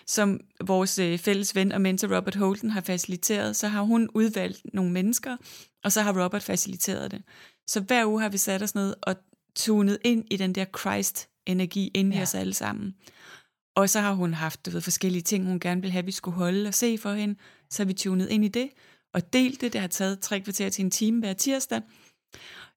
[0.06, 3.56] som vores øh, fælles ven og mentor Robert Holden har faciliteret.
[3.56, 5.36] Så har hun udvalgt nogle mennesker,
[5.84, 7.22] og så har Robert faciliteret det.
[7.66, 9.16] Så hver uge har vi sat os ned og
[9.56, 12.16] tunet ind i den der Christ-energi inde ja.
[12.16, 12.20] Ja.
[12.20, 12.94] i os alle sammen.
[13.76, 16.34] Og så har hun haft du ved, forskellige ting, hun gerne vil have, vi skulle
[16.34, 17.34] holde og se for hende.
[17.70, 18.68] Så har vi tunet ind i det
[19.14, 19.72] og delt det.
[19.72, 21.80] Det har taget tre kvarter til en time hver tirsdag.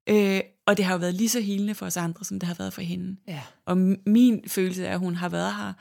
[0.10, 2.56] Øh, og det har jo været lige så helende for os andre, som det har
[2.56, 3.18] været for hende.
[3.28, 3.42] Ja.
[3.66, 5.74] Og min følelse er, at hun har været her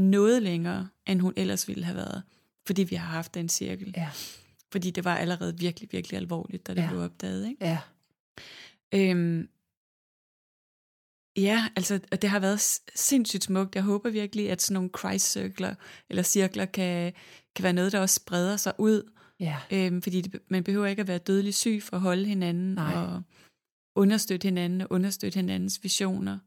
[0.00, 2.22] noget længere, end hun ellers ville have været.
[2.66, 3.94] Fordi vi har haft den cirkel.
[3.96, 4.10] Ja.
[4.72, 6.88] Fordi det var allerede virkelig, virkelig alvorligt, da det Ja.
[6.88, 7.48] blev opdaget.
[7.48, 7.64] Ikke?
[7.64, 7.78] Ja.
[8.94, 9.48] Øhm,
[11.36, 12.60] ja, altså, og det har været
[12.94, 13.74] sindssygt smukt.
[13.74, 15.74] Jeg håber virkelig, at sådan nogle Christ-cirkler,
[16.10, 17.12] eller cirkler, kan,
[17.56, 19.10] kan være noget, der også spreder sig ud.
[19.40, 19.56] Ja.
[19.72, 22.94] Øhm, fordi det, man behøver ikke at være dødelig syg for at holde hinanden, Nej.
[22.94, 23.22] og
[23.94, 26.38] understøtte hinanden, og understøtte hinandens visioner.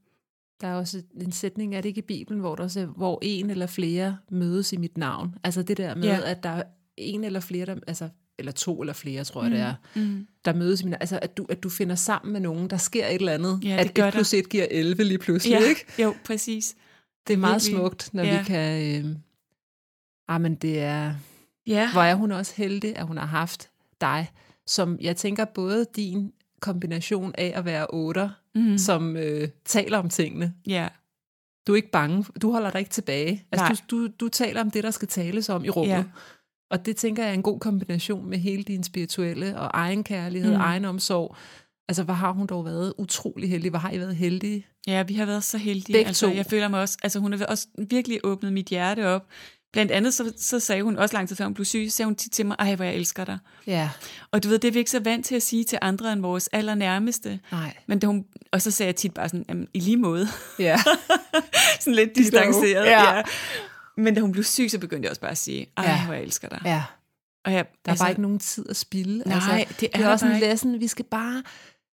[0.62, 3.20] Der er også en sætning, er det ikke i Bibelen, hvor der også er, hvor
[3.22, 5.36] en eller flere mødes i mit navn.
[5.44, 6.32] Altså det der med, Ja.
[6.32, 6.64] at der er
[6.98, 10.28] en eller flere, der, altså, eller to eller flere, tror jeg det er, Mm.
[10.46, 11.02] der mødes i mit navn.
[11.02, 13.60] Altså at du, at du finder sammen med nogen, der sker et eller andet.
[13.64, 15.86] Ja, at det gør 1 plus 1 giver 11 lige pludselig, Ja, ikke?
[16.04, 16.76] jo, præcis.
[17.28, 18.38] Det er meget virkelig- smukt, når ja.
[18.40, 19.06] vi kan...
[19.06, 19.16] Øh,
[20.28, 21.14] ah, men det er...
[21.68, 23.70] Ja, Hvor er hun også heldig, at hun har haft
[24.02, 24.32] dig,
[24.68, 28.78] som jeg tænker både din kombination af at være otter, mm.
[28.78, 30.54] som øh, taler om tingene.
[30.68, 30.88] ja,
[31.68, 33.32] Du er ikke bange, du holder dig ikke tilbage.
[33.32, 33.68] Nej.
[33.70, 35.94] Altså, du, du, du taler om det, der skal tales om i rummet.
[35.94, 36.04] Ja.
[36.72, 40.56] Og det tænker jeg er en god kombination med hele din spirituelle og egenkærlighed, Mm.
[40.58, 40.62] mm.
[40.62, 41.36] egenomsorg.
[41.90, 43.70] Altså, hvor har hun dog været utrolig heldig.
[43.70, 44.66] Hvor har I været heldige?
[44.88, 45.94] ja, vi har været så heldige.
[45.98, 46.34] Begge altså, to.
[46.36, 49.26] Jeg føler mig også, altså hun har også virkelig åbnet mit hjerte op.
[49.74, 52.16] Blandt andet så, så sagde hun, også lang tid før hun blev syg, sagde hun
[52.16, 53.38] tit til mig, ej, hvor jeg elsker dig.
[53.68, 53.90] Ja,
[54.32, 56.22] Og du ved, det er vi ikke så vant til at sige til andre end
[56.22, 57.40] vores allernærmeste.
[57.52, 57.74] nej.
[57.88, 60.28] Men da hun, og så sagde jeg tit bare sådan, "Jamen, i lige måde.
[60.60, 60.80] Ja,
[61.80, 62.86] sådan lidt distanceret.
[62.86, 63.16] Ja.
[63.18, 63.22] Ja.
[63.98, 66.06] Men da hun blev syg, så begyndte jeg også bare at sige, ej, Ja.
[66.06, 66.62] hvor jeg elsker dig.
[66.66, 66.84] ja.
[67.46, 69.24] Og jeg, Der er altså, bare ikke nogen tid at spilde.
[69.30, 70.80] Nej, altså, det det er er der også en lesson.
[70.80, 71.44] Vi skal bare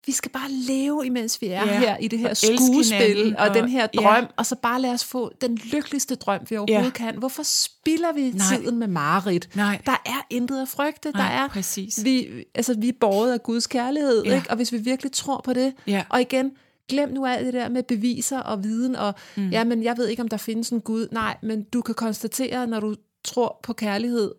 [0.06, 3.36] vi skal bare leve, imens vi er Ja, her i det her og skuespil, hinanden,
[3.36, 4.00] og, og- den her ja.
[4.00, 6.90] drøm, og så bare lad os få den lykkeligste drøm, vi overhovedet Ja.
[6.90, 7.18] kan.
[7.18, 8.56] Hvorfor spilder vi Nej.
[8.56, 9.48] tiden med Marit?
[9.56, 9.80] Nej.
[9.86, 11.10] Der er intet at frygte.
[11.10, 12.04] Nej, der er, præcis.
[12.04, 14.34] Vi, altså, vi er båret af Guds kærlighed, Ja.
[14.34, 14.50] ikke?
[14.50, 16.04] og hvis vi virkelig tror på det, Ja.
[16.08, 16.50] og igen,
[16.88, 19.48] glem nu alt det der med beviser og viden, og mm.
[19.50, 21.08] ja, men jeg ved ikke, om der findes en Gud.
[21.12, 24.32] Nej, men du kan konstatere, når du tror på kærlighed,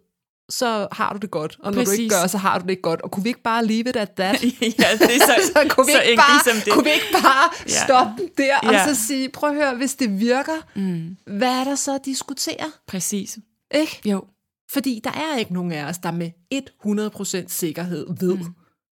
[0.49, 1.57] så har du det godt.
[1.59, 1.97] Og når Præcis.
[1.97, 3.01] du ikke gør, så har du det ikke godt.
[3.01, 4.43] Og kunne vi ikke bare leave it at that?
[4.43, 4.47] ja,
[4.99, 6.73] det er så, så, kunne, vi så ikke bare, som det.
[6.73, 7.83] kunne vi ikke bare Ja.
[7.85, 8.93] stoppe den der, og Ja.
[8.93, 11.17] så sige, prøv at høre, hvis det virker, mm.
[11.37, 12.71] hvad er der så at diskutere?
[12.87, 13.39] Præcis.
[13.75, 14.01] Ikke?
[14.05, 14.23] Jo.
[14.71, 16.31] Fordi der er ikke nogen af os, der med
[17.43, 18.45] 100% sikkerhed ved, mm.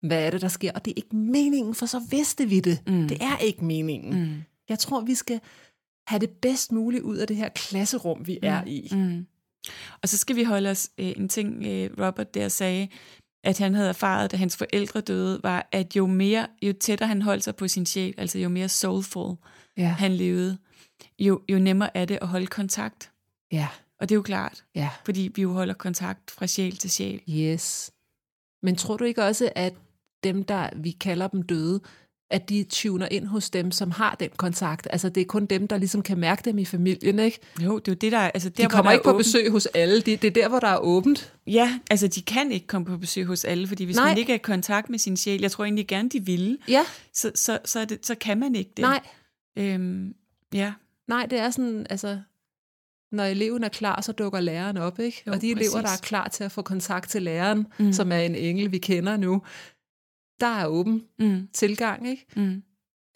[0.08, 0.72] hvad er det, der sker.
[0.74, 2.78] Og det er ikke meningen, for så vidste vi det.
[2.86, 3.08] Mm.
[3.08, 4.20] Det er ikke meningen.
[4.24, 4.34] Mm.
[4.68, 5.40] Jeg tror, vi skal
[6.06, 8.88] have det bedst muligt ud af det her klasserum, vi er i.
[8.92, 9.26] Mm.
[10.02, 12.88] Og så skal vi holde os øh, en ting, øh, Robert der sagde,
[13.44, 17.22] at han havde erfaret, da hans forældre døde, var, at jo mere, jo tættere han
[17.22, 19.36] holdt sig på sin sjæl, altså jo mere soulful
[19.78, 19.86] Ja.
[19.88, 20.58] han levede,
[21.18, 23.10] jo, jo nemmere er det at holde kontakt.
[23.52, 23.68] Ja,
[24.00, 24.90] Og det er jo klart, ja.
[25.04, 27.22] fordi vi jo holder kontakt fra sjæl til sjæl.
[27.30, 27.90] Yes.
[28.62, 29.74] Men tror du ikke også, at
[30.24, 31.80] dem, der vi kalder dem døde,
[32.30, 34.86] at de tuner ind hos dem, som har den kontakt?
[34.90, 37.38] Altså, det er kun dem, der ligesom kan mærke dem i familien, ikke?
[37.64, 38.30] Jo, det er jo det, der er...
[38.30, 40.00] Altså, der, De kommer der ikke på åbent- besøg hos alle.
[40.00, 41.32] Det, det er der, hvor der er åbent.
[41.46, 44.08] Ja, altså de kan ikke komme på besøg hos alle, fordi hvis Nej.
[44.08, 46.84] Man ikke er i kontakt med sin sjæl, jeg tror egentlig gerne, de ville, Ja,
[47.14, 48.82] så, så, så, det, så kan man ikke det.
[48.82, 49.00] nej.
[49.58, 50.14] Øhm,
[50.54, 50.72] ja,
[51.08, 52.18] Nej, det er sådan, altså,
[53.12, 55.22] når eleven er klar, så dukker læreren op, ikke?
[55.26, 55.72] Jo, og de elever, præcis.
[55.72, 57.66] der er klar til at få kontakt til læreren.
[57.78, 57.92] Mm.
[57.92, 59.42] som er en engel, vi kender nu,
[60.40, 62.26] der er åben mm, tilgang, ikke?
[62.36, 62.62] mm,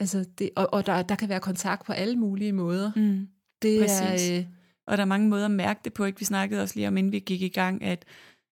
[0.01, 2.93] Altså det, og og der, der kan være kontakt på alle mulige måder.
[2.97, 3.29] mm.
[3.63, 4.31] Det Præcis.
[4.31, 4.39] er...
[4.39, 4.45] Øh,
[4.87, 6.05] Og der er mange måder at mærke det på.
[6.05, 6.19] Ikke?
[6.19, 8.05] Vi snakkede også lige om, inden vi gik i gang, at,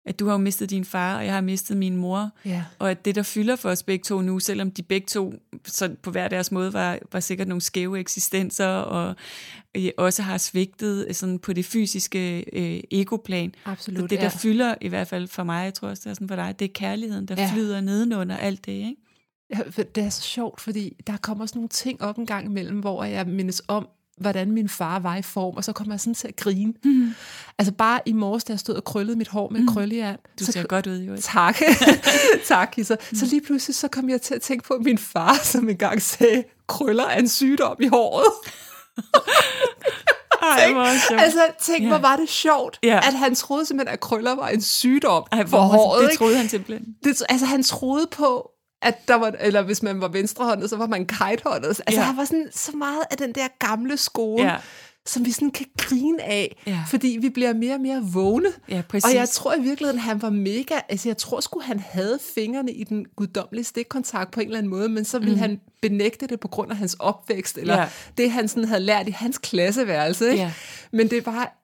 [0.06, 2.30] at du har jo mistet din far, og jeg har mistet min mor.
[2.44, 2.64] ja.
[2.78, 5.34] Og at det, der fylder for os begge to nu, selvom de begge to
[5.66, 9.14] så på hver deres måde var, var sikkert nogle skæve eksistenser, og
[9.76, 13.54] øh, også har svigtet øh, sådan på det fysiske øh, egoplan.
[13.64, 14.28] Absolut, Så det, der ja.
[14.38, 16.64] fylder, i hvert fald for mig, jeg tror også, det er sådan for dig, det
[16.64, 17.50] er kærligheden, der Ja.
[17.52, 18.96] flyder nedenunder alt det, ikke?
[19.50, 22.78] Ja, Det er så sjovt, fordi der kommer også nogle ting op en gang imellem,
[22.80, 23.88] hvor jeg mindes om,
[24.20, 26.72] hvordan min far var i form, og så kommer jeg sådan til at grine.
[26.84, 27.14] Mm.
[27.58, 29.66] Altså bare i morges, da jeg stod og krøllede mit hår med mm.
[29.66, 30.16] krøllejern.
[30.40, 31.16] Du så ser godt ud, jo.
[31.20, 31.56] Tak.
[32.48, 32.96] tak, Kisser.
[33.14, 36.44] Så lige pludselig så kom jeg til at tænke på min far, som engang sagde,
[36.66, 38.26] krøller er en sygdom i håret.
[40.42, 41.88] Ej, hvor altså, tænk, Ja.
[41.88, 42.96] hvor var det sjovt, Ja.
[42.96, 46.02] at han troede simpelthen, at krøller var en sygdom Ej, for håret.
[46.02, 46.18] det ikke?
[46.18, 46.94] troede han simpelthen.
[47.04, 48.50] det, altså han troede på,
[48.82, 51.68] at der var, eller hvis man var venstrehåndet, så var man kitehåndet.
[51.68, 52.00] Altså Ja.
[52.00, 54.56] han var sådan så meget af den der gamle skole, Ja.
[55.06, 56.78] som vi sådan kan grine af, Ja.
[56.88, 58.48] fordi vi bliver mere og mere vågne.
[58.68, 59.04] Ja, præcis.
[59.04, 62.72] Og jeg tror i virkeligheden, han var mega, altså jeg tror sgu, han havde fingrene
[62.72, 65.40] i den guddommelige stikkontakt på en eller anden måde, men så ville mm.
[65.40, 67.88] han benægte det på grund af hans opvækst, eller Ja.
[68.18, 70.30] det, han sådan havde lært i hans klasseværelse.
[70.30, 70.42] Ikke?
[70.42, 70.52] Ja.
[70.92, 71.60] Men det var,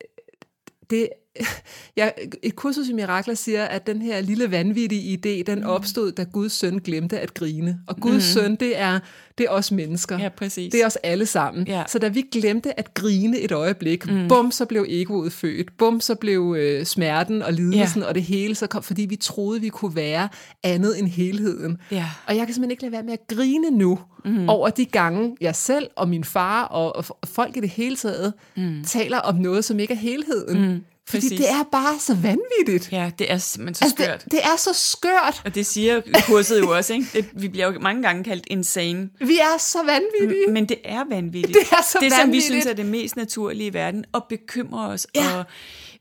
[0.91, 1.09] det,
[1.97, 2.09] ja,
[2.43, 5.67] et kursus i mirakler siger, at den her lille vanvittige idé, den Mm.
[5.67, 7.81] opstod, da Guds søn glemte at grine.
[7.87, 8.41] Og Guds mm.
[8.41, 8.99] søn, det er,
[9.39, 10.19] det er os mennesker.
[10.19, 10.73] Ja, præcis.
[10.73, 11.67] Det er os alle sammen.
[11.69, 11.83] Ja.
[11.89, 14.29] Så da vi glemte at grine et øjeblik, mm.
[14.29, 15.77] bum, så blev egoet født.
[15.79, 18.09] Bum, så blev øh, smerten og lidelsen Ja.
[18.09, 20.29] og det hele så kom, fordi vi troede, vi kunne være
[20.63, 21.79] andet end helheden.
[21.91, 22.07] Ja.
[22.27, 24.49] Og jeg kan simpelthen ikke lade være med at grine nu mm.
[24.49, 28.33] over de gange, jeg selv og min far og, og folk i det hele taget
[28.57, 28.85] mm.
[28.87, 30.69] taler om noget, som ikke er helheden.
[30.73, 30.81] Mm.
[31.09, 31.39] Fordi præcis.
[31.41, 32.93] det er bare så vanvittigt.
[32.93, 34.25] Ja, det er simpelthen så Altså, skørt.
[34.25, 35.43] det, det er så skørt.
[35.45, 37.07] Og det siger kurset jo også, ikke?
[37.13, 39.09] Det, vi bliver jo mange gange kaldt insane.
[39.21, 40.51] Vi er så vanvittige.
[40.53, 41.59] Men det er vanvittigt.
[41.59, 42.45] Det er så det, som vi vanvittigt.
[42.45, 45.37] synes er det mest naturlige i verden, og bekymrer os, Ja.
[45.39, 45.45] og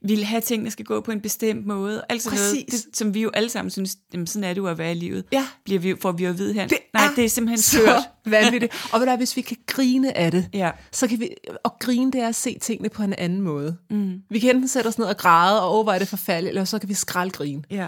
[0.03, 2.03] vil have tingene skal gå på en bestemt måde.
[2.09, 2.83] Altså noget, Præcis.
[2.83, 4.95] det, som vi jo alle sammen synes, jamen, sådan er det jo at være i
[4.95, 5.23] livet.
[5.31, 5.47] Ja.
[5.65, 6.67] Bliver vi, får vi jo at vide her.
[6.67, 8.03] Det Nej, det er simpelthen skørt.
[8.25, 8.73] vanvittigt.
[8.93, 10.71] Og hvad, hvis vi kan grine af det, Ja.
[10.91, 11.29] så kan vi,
[11.63, 13.77] og grine det er at se tingene på en anden måde.
[13.89, 14.13] Mm.
[14.29, 16.89] Vi kan enten sætte os ned og græde, og er det forfærdeligt, eller så kan
[16.89, 17.63] vi skraldgrine.
[17.71, 17.87] Ja.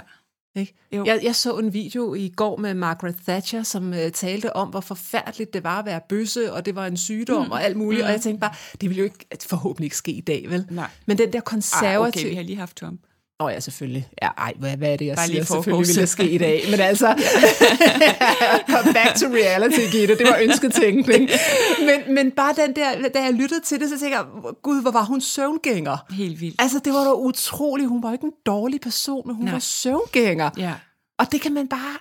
[0.55, 0.73] Ikke?
[0.91, 1.05] Jo.
[1.05, 4.79] Jeg, jeg så en video i går med Margaret Thatcher, som uh, talte om, hvor
[4.79, 7.51] forfærdeligt det var at være bøsse, og det var en sygdom mm.
[7.51, 8.01] og alt muligt.
[8.01, 8.05] Mm.
[8.05, 10.67] Og jeg tænkte bare, det vil jo ikke, forhåbentlig ikke ske i dag, vel?
[10.69, 10.89] Nej.
[11.05, 12.23] Men den der konservative...
[12.23, 13.01] okay, vi har lige haft Trump.
[13.39, 14.07] Åh oh, ja, selvfølgelig.
[14.21, 15.43] Ja, ej, hvad, hvad er det, jeg Bare siger?
[15.43, 16.61] Selvfølgelig vil det ske i dag.
[16.71, 17.07] Men altså,
[18.71, 20.17] come back to reality, Gitte.
[20.17, 21.29] Det var ønsketænkning.
[21.79, 24.25] Men, men bare den der, da jeg lyttede til det, så tænkte jeg,
[24.63, 25.97] gud, hvor var hun søvngænger.
[26.13, 26.61] Helt vildt.
[26.61, 27.89] Altså, det var da utroligt.
[27.89, 29.53] Hun var ikke en dårlig person, men hun Nej.
[29.53, 30.49] var søvngænger.
[30.57, 30.73] Ja.
[31.19, 31.97] Og det kan man bare...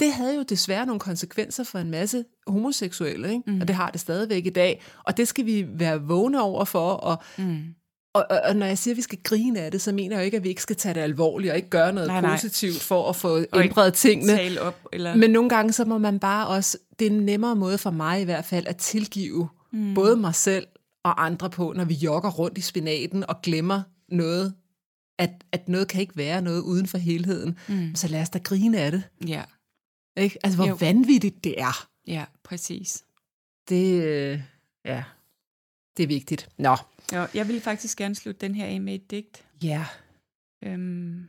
[0.00, 3.42] Det havde jo desværre nogle konsekvenser for en masse homoseksuelle, ikke?
[3.46, 3.60] Mm.
[3.60, 4.82] og det har det stadigvæk i dag.
[5.04, 6.90] Og det skal vi være vågne over for.
[6.90, 7.58] Og, Mm.
[8.16, 10.22] Og, og, og når jeg siger, at vi skal grine af det, så mener jeg
[10.22, 12.30] jo ikke, at vi ikke skal tage det alvorligt og ikke gøre noget Nej, nej,
[12.30, 12.36] nej.
[12.36, 14.32] positivt for at få ændret tingene.
[14.32, 15.14] Tale op, eller...
[15.16, 16.78] Men nogle gange, så må man bare også...
[16.98, 19.94] Det er en nemmere måde for mig i hvert fald at tilgive mm.
[19.94, 20.66] både mig selv
[21.04, 24.54] og andre på, når vi jogger rundt i spinaten og glemmer noget,
[25.18, 27.58] at, at noget kan ikke være noget uden for helheden.
[27.68, 27.94] Mm.
[27.94, 29.02] Så lad os da grine af det.
[29.26, 29.42] Ja,
[30.16, 30.38] Ikke?
[30.44, 30.76] Altså, hvor Jo.
[30.80, 31.88] vanvittigt det er.
[32.06, 33.02] ja, præcis.
[33.68, 34.40] Det, øh,
[34.84, 35.02] ja,
[35.96, 36.48] det er vigtigt.
[36.58, 36.76] Nå.
[37.12, 39.44] Jo, jeg vil faktisk gerne slutte den her af med et digt.
[39.62, 39.86] Ja.
[40.64, 41.28] Øhm,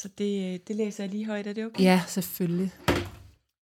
[0.00, 1.82] Så det, øh, det læser jeg lige højt, er det okay?
[1.82, 2.72] Ja, selvfølgelig.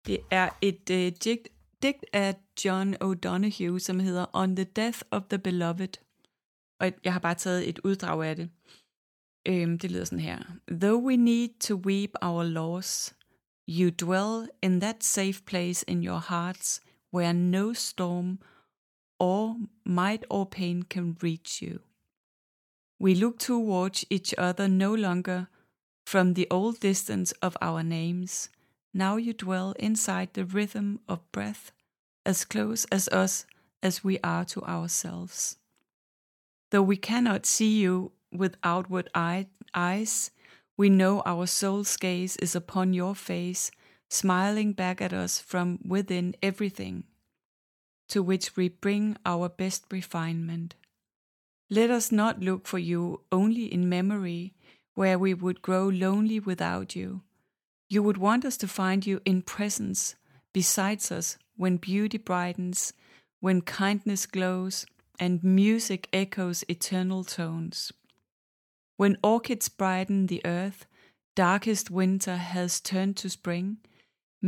[0.07, 1.49] Det er et øh, digt,
[1.83, 5.89] digt af John O'Donoghue, som hedder On the Death of the Beloved.
[6.81, 8.51] Og jeg har bare taget et uddrag af det.
[9.49, 10.39] Øhm, det lyder sådan her.
[10.71, 13.15] Though we need to weep our loss,
[13.69, 18.39] you dwell in that safe place in your hearts where no storm
[19.19, 21.81] or might or pain can reach you.
[22.99, 25.49] We look towards each other no longer
[26.07, 28.49] from the old distance of our names.
[28.95, 31.73] Now you dwell inside the rhythm of breath,
[32.25, 33.47] as close as us
[33.83, 35.59] as we are to ourselves.
[36.71, 40.31] Though we cannot see you with outward eye, eyes,
[40.77, 43.71] we know our soul's gaze is upon your face,
[44.09, 47.05] smiling back at us from within everything,
[48.09, 50.75] to which we bring our best refinement.
[51.69, 54.55] Let us not look for you only in memory,
[54.95, 57.23] where we would grow lonely without you.
[57.89, 60.15] You would want us to find you in presence,
[60.53, 62.93] besides us, when beauty brightens,
[63.41, 64.87] when kindness glows,
[65.19, 67.93] and music echoes eternal tones.
[68.97, 70.87] When orchids brighten the earth,
[71.35, 73.79] darkest winter has turned to spring.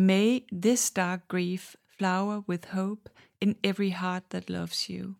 [0.00, 3.08] May this dark grief flower with hope
[3.40, 5.16] in every heart that loves you.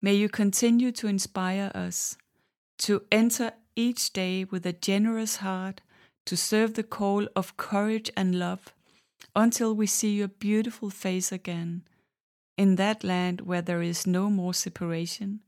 [0.00, 2.16] May you continue to inspire us
[2.78, 5.82] to enter each day with a generous heart,
[6.24, 8.72] to serve the call of courage and love
[9.36, 11.82] until we see your beautiful face again
[12.56, 15.40] in that land where there is no more separation,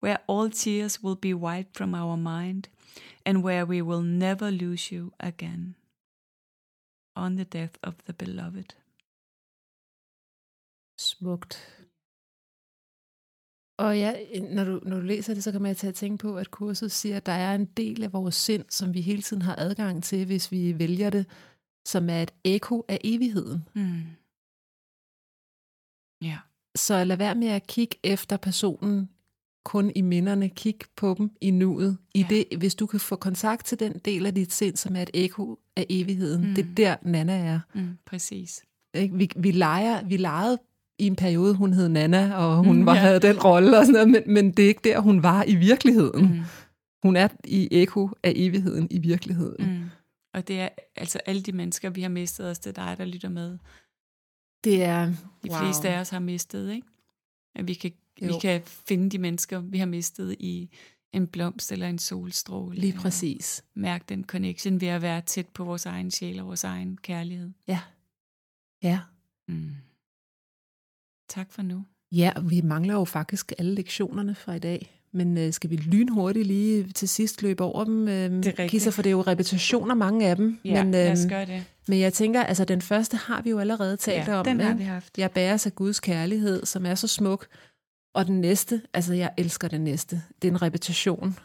[0.00, 2.66] where all tears will be wiped from our mind,
[3.24, 5.76] and where we will never lose you again.
[7.24, 8.68] On the death of the beloved.
[11.00, 11.54] Smukt.
[13.78, 14.12] Og ja,
[14.54, 16.92] når du, når du læser det, så kan man til at tænke på, at kurset
[16.92, 20.04] siger, at der er en del af vores sind, som vi hele tiden har adgang
[20.04, 21.26] til, hvis vi vælger det,
[21.86, 23.68] som er et ekko af evigheden.
[23.74, 24.02] Mm.
[26.22, 26.38] Ja.
[26.76, 29.10] Så lad være med at kigge efter personen
[29.68, 30.48] kun i minderne.
[30.48, 31.98] Kig på dem i nuet.
[32.14, 32.26] I Ja.
[32.30, 35.10] det, hvis du kan få kontakt til den del af dit sind, som er et
[35.14, 36.48] ekko af evigheden.
[36.48, 36.54] Mm.
[36.54, 37.60] Det er der, Nana er.
[37.74, 38.62] Mm, præcis.
[38.94, 40.58] Vi, vi, leger, vi legede
[40.98, 43.00] i en periode, hun hed Nana, og hun Mm, var, ja.
[43.00, 45.54] havde den rolle og sådan noget, men, men det er ikke der, hun var i
[45.54, 46.26] virkeligheden.
[46.26, 46.40] Mm.
[47.02, 49.66] Hun er i ekko af evigheden i virkeligheden.
[49.70, 49.84] Mm.
[50.34, 53.04] Og det er altså alle de mennesker, vi har mistet os, det er dig, der
[53.04, 53.58] lytter med.
[54.64, 55.04] Det er...
[55.44, 55.58] De wow.
[55.58, 56.86] fleste af os har mistet, ikke?
[57.54, 58.38] At vi kan, vi Jo.
[58.38, 60.68] kan finde de mennesker, vi har mistet i
[61.12, 62.80] en blomst eller en solstråle.
[62.80, 63.64] Lige præcis.
[63.74, 67.50] Mærke den connection ved at være tæt på vores egen sjæl og vores egen kærlighed.
[67.68, 67.80] Ja.
[68.82, 69.00] Ja.
[69.48, 69.70] Mm.
[71.28, 71.84] Tak for nu.
[72.12, 74.94] Ja, vi mangler jo faktisk alle lektionerne fra i dag.
[75.12, 78.70] Men øh, skal vi lynhurtigt lige til sidst løbe over dem, øh, rigtigt.
[78.70, 80.58] Kisser, for det er jo repetitioner, mange af dem.
[80.64, 81.64] Ja, men, lad os øhm, gøre det.
[81.88, 84.44] men jeg tænker, altså den første har vi jo allerede talt Ja, om.
[84.44, 85.18] den har vi haft.
[85.18, 87.46] Jeg bæres af Guds kærlighed, som er så smuk.
[88.18, 90.22] Og den næste, altså jeg elsker den næste.
[90.42, 91.36] Det er en repetition.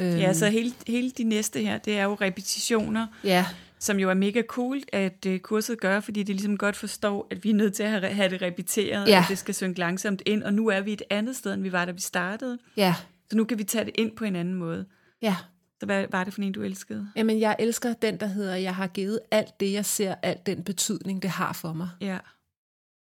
[0.00, 3.46] Øhm, Ja, så hele, hele de næste her, det er jo repetitioner, ja,
[3.78, 7.44] som jo er mega cool, at uh, kurset gør, fordi det ligesom godt forstår, at
[7.44, 9.18] vi er nødt til at have, det repeteret, Ja.
[9.18, 11.72] at det skal synge langsomt ind, og nu er vi et andet sted, end vi
[11.72, 12.58] var, da vi startede.
[12.76, 12.94] ja,
[13.30, 14.86] Så nu kan vi tage det ind på en anden måde.
[15.22, 15.36] ja.
[15.80, 17.08] Så hvad var det for en, du elskede?
[17.16, 20.62] Jamen, jeg elsker den, der hedder, jeg har givet alt det, jeg ser, alt den
[20.64, 21.88] betydning, det har for mig.
[22.00, 22.18] Ja,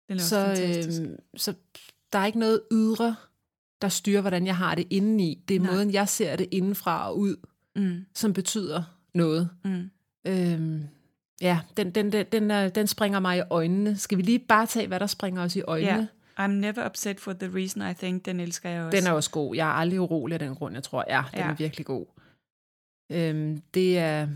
[0.08, 1.02] den er også Så, fantastisk.
[1.02, 1.54] øh, så
[2.14, 3.16] der er ikke noget ydre,
[3.82, 5.44] der styrer, hvordan jeg har det indeni.
[5.48, 5.72] Det er Nej.
[5.72, 7.36] måden, jeg ser det indenfra og ud,
[7.76, 9.50] Mm, som betyder noget.
[9.66, 9.90] mm.
[10.28, 10.84] Øhm,
[11.42, 13.98] ja, den, den, den, den, er, den springer mig i øjnene.
[13.98, 16.08] Skal vi lige bare tage, hvad der springer os i øjnene?
[16.40, 16.46] Ja.
[16.46, 18.98] I'm never upset for the reason I think, den elsker jeg også.
[18.98, 19.56] Den er også god.
[19.56, 21.06] Jeg er aldrig urolig af den grund, jeg tror.
[21.08, 21.50] Ja, den Ja.
[21.50, 22.06] er virkelig god.
[23.12, 24.28] Øhm, det er...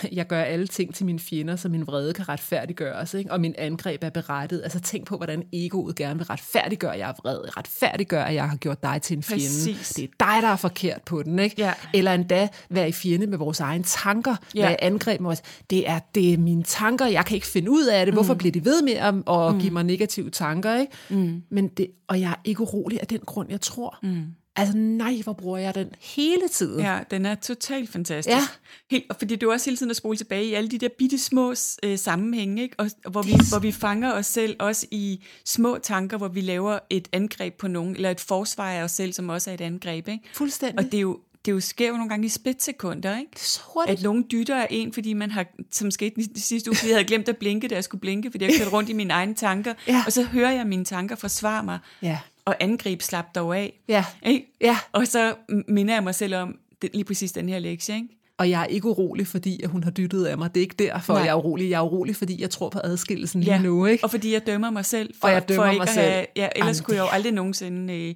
[0.12, 3.32] Jeg gør alle ting til mine fjender, så min vrede kan retfærdiggøres, ikke?
[3.32, 4.60] og min angreb er berettet.
[4.62, 7.56] Altså tænk på, hvordan egoet gerne vil retfærdiggøre, at jeg er vred.
[7.56, 9.44] Retfærdiggøre, at jeg har gjort dig til en fjende.
[9.44, 9.88] Præcis.
[9.88, 11.38] Det er dig, der er forkert på den.
[11.38, 11.56] Ikke?
[11.58, 11.72] Ja.
[11.94, 14.36] Eller endda være i fjende med vores egne tanker.
[14.54, 14.66] Ja.
[14.66, 15.42] Være angreb med vores...
[15.70, 18.14] Det er, det er mine tanker, jeg kan ikke finde ud af det.
[18.14, 20.76] Hvorfor bliver de ved med at, at give mig negative tanker?
[20.76, 20.92] Ikke?
[21.10, 21.42] Mm.
[21.50, 23.98] Men det, og jeg er ikke urolig af den grund, jeg tror.
[24.02, 24.24] Mm.
[24.56, 26.80] Altså nej, hvor bruger jeg den hele tiden.
[26.80, 28.36] Ja, den er totalt fantastisk.
[28.36, 28.42] Ja.
[28.90, 30.88] Helt, og fordi det er også hele tiden at spole tilbage i alle de der
[30.98, 32.74] bitte små øh, sammenhænge, ikke?
[32.78, 36.40] Og, og hvor, vi, hvor vi fanger os selv også i små tanker, hvor vi
[36.40, 39.60] laver et angreb på nogen, eller et forsvar af os selv, som også er et
[39.60, 40.08] angreb.
[40.08, 40.24] Ikke?
[40.32, 40.78] Fuldstændig.
[40.78, 43.30] Og det er jo, det er jo sker jo nogle gange i splitsekunder, ikke?
[43.30, 43.98] det er så hurtigt.
[43.98, 46.96] At nogen dytter af en, fordi man har, som skete i sidste uge, fordi jeg
[46.96, 49.34] havde glemt at blinke, da jeg skulle blinke, fordi jeg kørte rundt i mine egne
[49.34, 49.74] tanker.
[49.88, 50.02] Ja.
[50.06, 52.18] Og så hører jeg mine tanker forsvare mig, Ja.
[52.44, 53.80] Og angreb slap dog af.
[53.88, 54.04] Ja.
[54.26, 54.46] Ikke?
[54.60, 54.78] Ja.
[54.92, 55.34] Og så
[55.68, 58.08] minder jeg mig selv om det, lige præcis den her lektie, ikke?
[58.38, 60.54] Og jeg er ikke urolig, fordi at hun har dyttet af mig.
[60.54, 61.22] Det er ikke derfor, Nej.
[61.22, 61.70] jeg er urolig.
[61.70, 63.86] Jeg er urolig, fordi jeg tror på adskillelsen lige Ja, nu.
[63.86, 64.04] Ikke?
[64.04, 65.14] Og fordi jeg dømmer mig selv.
[65.20, 66.10] For, Og jeg dømmer for ikke mig selv.
[66.10, 68.14] Have, ja, ellers Jamen, kunne jeg jo aldrig nogensinde øh,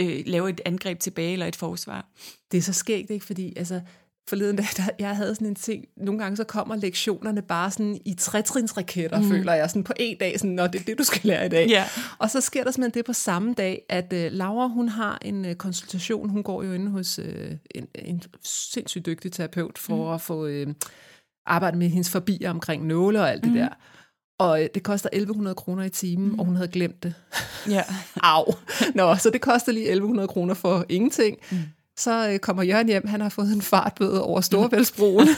[0.00, 2.06] øh, lave et angreb tilbage eller et forsvar.
[2.52, 3.26] Det er så skægt, ikke?
[3.26, 3.80] Fordi altså,
[4.28, 8.14] forleden der, jeg havde sådan en ting, nogle gange så kommer lektionerne bare sådan i
[8.14, 9.28] trætrinsraketter, mm.
[9.28, 11.48] føler jeg, sådan på en dag, sådan, Nå, det er det, du skal lære i
[11.48, 11.68] dag.
[11.68, 11.84] Ja.
[12.18, 15.44] Og så sker der simpelthen det på samme dag, at uh, Laura, hun har en
[15.44, 17.24] uh, konsultation, hun går jo inde hos uh,
[17.74, 20.14] en, en sindssygt dygtig terapeut for mm.
[20.14, 20.72] at få uh,
[21.46, 23.68] arbejde med hendes forbier omkring nåle og alt det der.
[24.38, 26.38] Og øh, det koster 1100 kroner i timen, mm.
[26.38, 27.14] og hun havde glemt det.
[27.68, 27.82] Ja.
[28.22, 28.54] Au.
[28.94, 31.36] Nå, så det koster lige 1100 kroner for ingenting.
[31.50, 31.58] Mm.
[31.98, 35.28] Så øh, kommer Jørgen hjem, han har fået en fartbøde over Storebæltsbroen.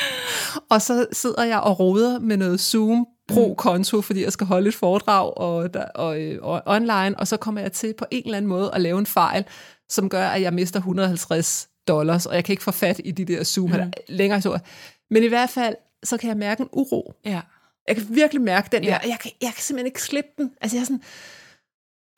[0.70, 4.74] og så sidder jeg og roder med noget Zoom Pro-konto, fordi jeg skal holde et
[4.74, 8.36] foredrag og, der, og, øh, og online, og så kommer jeg til på en eller
[8.36, 9.44] anden måde at lave en fejl,
[9.88, 13.24] som gør, at jeg mister 150 dollars, og jeg kan ikke få fat i de
[13.24, 13.92] der Zoom mm.
[14.08, 14.58] længere så.
[15.10, 15.74] Men i hvert fald,
[16.04, 17.14] så kan jeg mærke en uro.
[17.24, 17.40] ja.
[17.88, 18.90] Jeg kan virkelig mærke den Ja.
[18.90, 20.50] der, og jeg kan, jeg kan simpelthen ikke slippe den.
[20.60, 21.02] Altså jeg er sådan,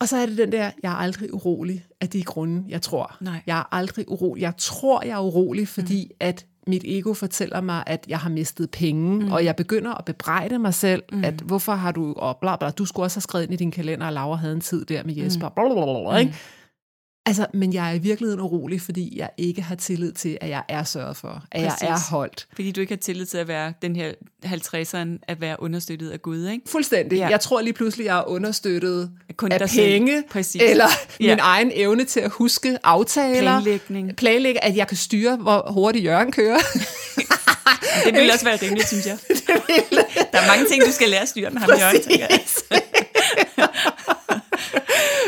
[0.01, 3.16] og så er det den der, jeg er aldrig urolig af de grunde, jeg tror.
[3.20, 3.42] Nej.
[3.46, 4.42] Jeg er aldrig urolig.
[4.42, 6.16] Jeg tror, jeg er urolig, fordi mm.
[6.20, 9.32] at mit ego fortæller mig, at jeg har mistet penge, mm.
[9.32, 11.24] og jeg begynder at bebrejde mig selv, mm.
[11.24, 13.70] at hvorfor har du, og bla bla, du skulle også have skrevet ind i din
[13.70, 15.55] kalender, at Laura havde en tid der med Jesper, mm.
[15.55, 16.34] bla bla bla, bla ikke?
[17.26, 20.62] Altså, men jeg er i virkeligheden urolig, fordi jeg ikke har tillid til, at jeg
[20.68, 21.82] er sørget for, at Præcis.
[21.82, 22.06] jeg Præcis.
[22.06, 22.46] er holdt.
[22.54, 24.12] Fordi du ikke har tillid til at være den her
[24.46, 26.62] 50'eren, at være understøttet af Gud, ikke?
[26.68, 27.16] Fuldstændig.
[27.16, 27.28] Ja.
[27.28, 30.62] Jeg tror lige pludselig, jeg er understøttet Kun af penge, Præcis.
[30.62, 30.86] eller
[31.20, 31.26] Ja.
[31.34, 33.62] min egen evne til at huske aftaler.
[33.62, 34.16] Planlægning.
[34.16, 36.58] Planlægge, at jeg kan styre, hvor hurtigt Jørgen kører.
[38.04, 39.18] Det ville også være rimeligt, synes jeg.
[40.32, 42.40] Der er mange ting, du skal lære at styre med ham, Jørgen, tænker jeg.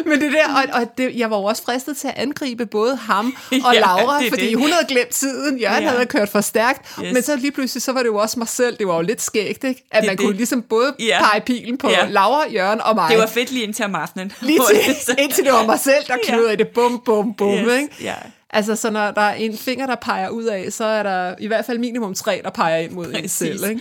[0.07, 2.97] Men det der, og, og det, jeg var jo også fristet til at angribe både
[2.97, 3.27] ham
[3.65, 4.57] og Ja, Laura, det fordi det.
[4.59, 5.89] hun havde glemt tiden, Jørgen Ja.
[5.91, 7.13] havde kørt for stærkt, Yes.
[7.15, 9.23] men så lige pludselig, så var det jo også mig selv, det var jo lidt
[9.23, 9.85] skægt, ikke?
[9.91, 10.37] at Det man kunne det.
[10.37, 11.19] ligesom både Ja.
[11.31, 12.07] pege pilen på Ja.
[12.09, 13.11] Laura, Jørgen og mig.
[13.11, 14.33] Det var fedt lige indtil om aftenen.
[14.41, 16.33] lige til, indtil det var mig selv, der Ja.
[16.35, 17.89] knudrede det bum, bum, bum, Yes, ikke?
[18.03, 18.15] ja.
[18.55, 21.47] Altså, så når der er en finger, der peger ud af, så er der i
[21.47, 23.33] hvert fald minimum tre, der peger ind mod en Præcis.
[23.33, 23.71] selv.
[23.71, 23.81] Ikke?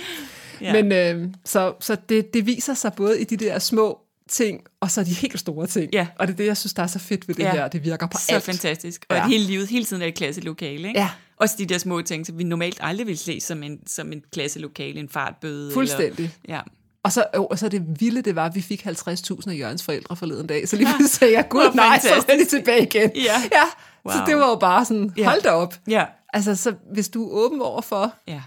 [0.61, 0.73] Ja.
[0.83, 3.97] Men øh, så, så det, det viser sig både i de der små
[4.31, 5.89] ting, og så de helt store ting.
[5.93, 6.07] Ja.
[6.19, 7.51] Og det er det, jeg synes, der er så fedt ved det Ja.
[7.51, 7.67] her.
[7.67, 8.43] Det virker på Så alt.
[8.43, 9.05] fantastisk.
[9.09, 9.21] Og Ja.
[9.21, 9.27] ja.
[9.27, 10.99] hele livet, hele tiden er et klasselokale, ikke?
[10.99, 11.09] Ja.
[11.37, 14.21] Også de der små ting, som vi normalt aldrig vil se som en, som en
[14.33, 15.73] klasselokale, en fartbøde.
[15.73, 16.31] Fuldstændig.
[16.43, 16.61] Eller, ja.
[17.03, 19.83] Og så, øh, og så det vilde, det var, at vi fik 50.000 af Jørgens
[19.83, 20.67] forældre forleden dag.
[20.69, 22.49] Så lige pludselig sagde jeg, gud nej, så er de fantastisk.
[22.49, 23.11] tilbage igen.
[23.15, 23.21] Ja.
[23.51, 23.63] ja.
[24.11, 24.25] Så Wow.
[24.27, 25.23] det var jo bare sådan, Ja.
[25.29, 25.75] hold da op.
[25.87, 26.05] Ja.
[26.33, 28.41] Altså, så hvis du er åben over for, Ja.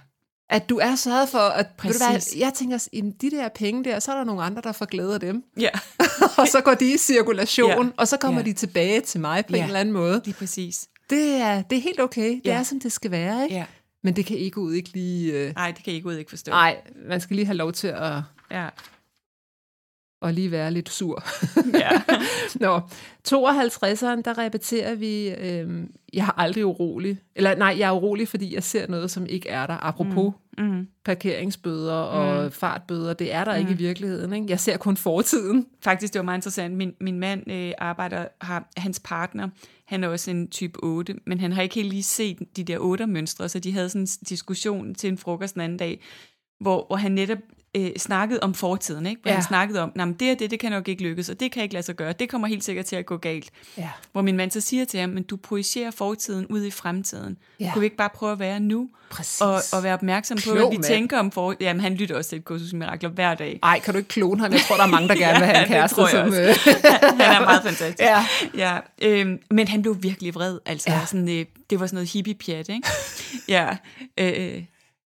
[0.51, 2.40] At du er sørget for, at ved du hvad, Præcis.
[2.40, 5.14] jeg tænker, jamen, de der penge der, så er der nogle andre, der får glæde
[5.14, 5.42] af dem.
[5.61, 5.68] Ja.
[6.38, 7.92] og så går de i cirkulation, Ja.
[7.97, 8.45] og så kommer Ja.
[8.47, 9.59] de tilbage til mig på Ja.
[9.59, 10.22] en eller anden måde.
[10.24, 10.88] Lige præcis.
[11.11, 12.28] Det er, det er helt okay.
[12.30, 12.59] Det Ja.
[12.59, 13.55] er, som det skal være, ikke?
[13.57, 13.64] Ja.
[14.03, 15.32] Men det kan ikke ud ikke lige...
[15.32, 15.55] Øh...
[15.55, 16.51] Nej, det kan ikke ud ikke forstå.
[16.51, 16.76] Nej,
[17.09, 18.12] man skal lige have lov til at,
[18.51, 18.68] Ja.
[20.24, 21.24] At lige være lidt sur.
[21.74, 21.90] Ja.
[22.66, 22.78] Nå,
[23.28, 27.18] 52'eren, der repeterer vi, øh, jeg er aldrig urolig.
[27.36, 29.86] Eller nej, jeg er urolig, fordi jeg ser noget, som ikke er der.
[29.86, 30.64] Apropos mm.
[30.64, 30.88] Mm.
[31.04, 32.50] parkeringsbøder og mm.
[32.50, 33.60] fartbøder, det er der mm.
[33.60, 34.32] ikke i virkeligheden.
[34.32, 34.46] Ikke?
[34.48, 35.66] Jeg ser kun fortiden.
[35.84, 36.74] Faktisk, det var meget interessant.
[36.74, 39.48] Min, min mand øh, arbejder, har hans partner,
[39.86, 42.78] han er også en type 8, men han har ikke helt lige set de der
[42.78, 46.00] 8-mønstre, så de havde sådan en diskussion til en frokost den anden dag,
[46.60, 47.38] hvor, hvor han netop
[47.76, 49.22] øh, snakkede om fortiden, ikke?
[49.22, 49.34] Hvor Ja.
[49.34, 51.62] han snakkede om, at det og det, det kan nok ikke lykkes, og det kan
[51.62, 53.50] ikke lade sig gøre, det kommer helt sikkert til at gå galt.
[53.78, 53.88] Ja.
[54.12, 57.36] Hvor min mand så siger til ham, men du projicerer fortiden ud i fremtiden.
[57.60, 57.70] Ja.
[57.72, 58.88] Kunne vi ikke bare prøve at være nu?
[59.10, 59.40] Præcis.
[59.40, 60.84] Og, og være opmærksom på, Klog hvad vi mand.
[60.84, 61.54] tænker om for...
[61.60, 63.58] Jamen, han lytter også til et kursus mirakler hver dag.
[63.62, 64.52] Ej, kan du ikke klone ham?
[64.52, 65.94] Jeg tror, der er mange, der gerne vil have en kæreste.
[65.96, 66.34] tror som, øh,
[67.20, 68.00] han er meget fantastisk.
[68.00, 68.26] Ja.
[68.56, 70.58] ja øhm, men han blev virkelig vred.
[70.66, 70.98] Altså, Ja.
[70.98, 71.06] ja.
[71.06, 72.88] sådan, øh, det var sådan noget hippie-pjat, ikke?
[73.48, 73.76] ja.
[74.18, 74.62] Øh,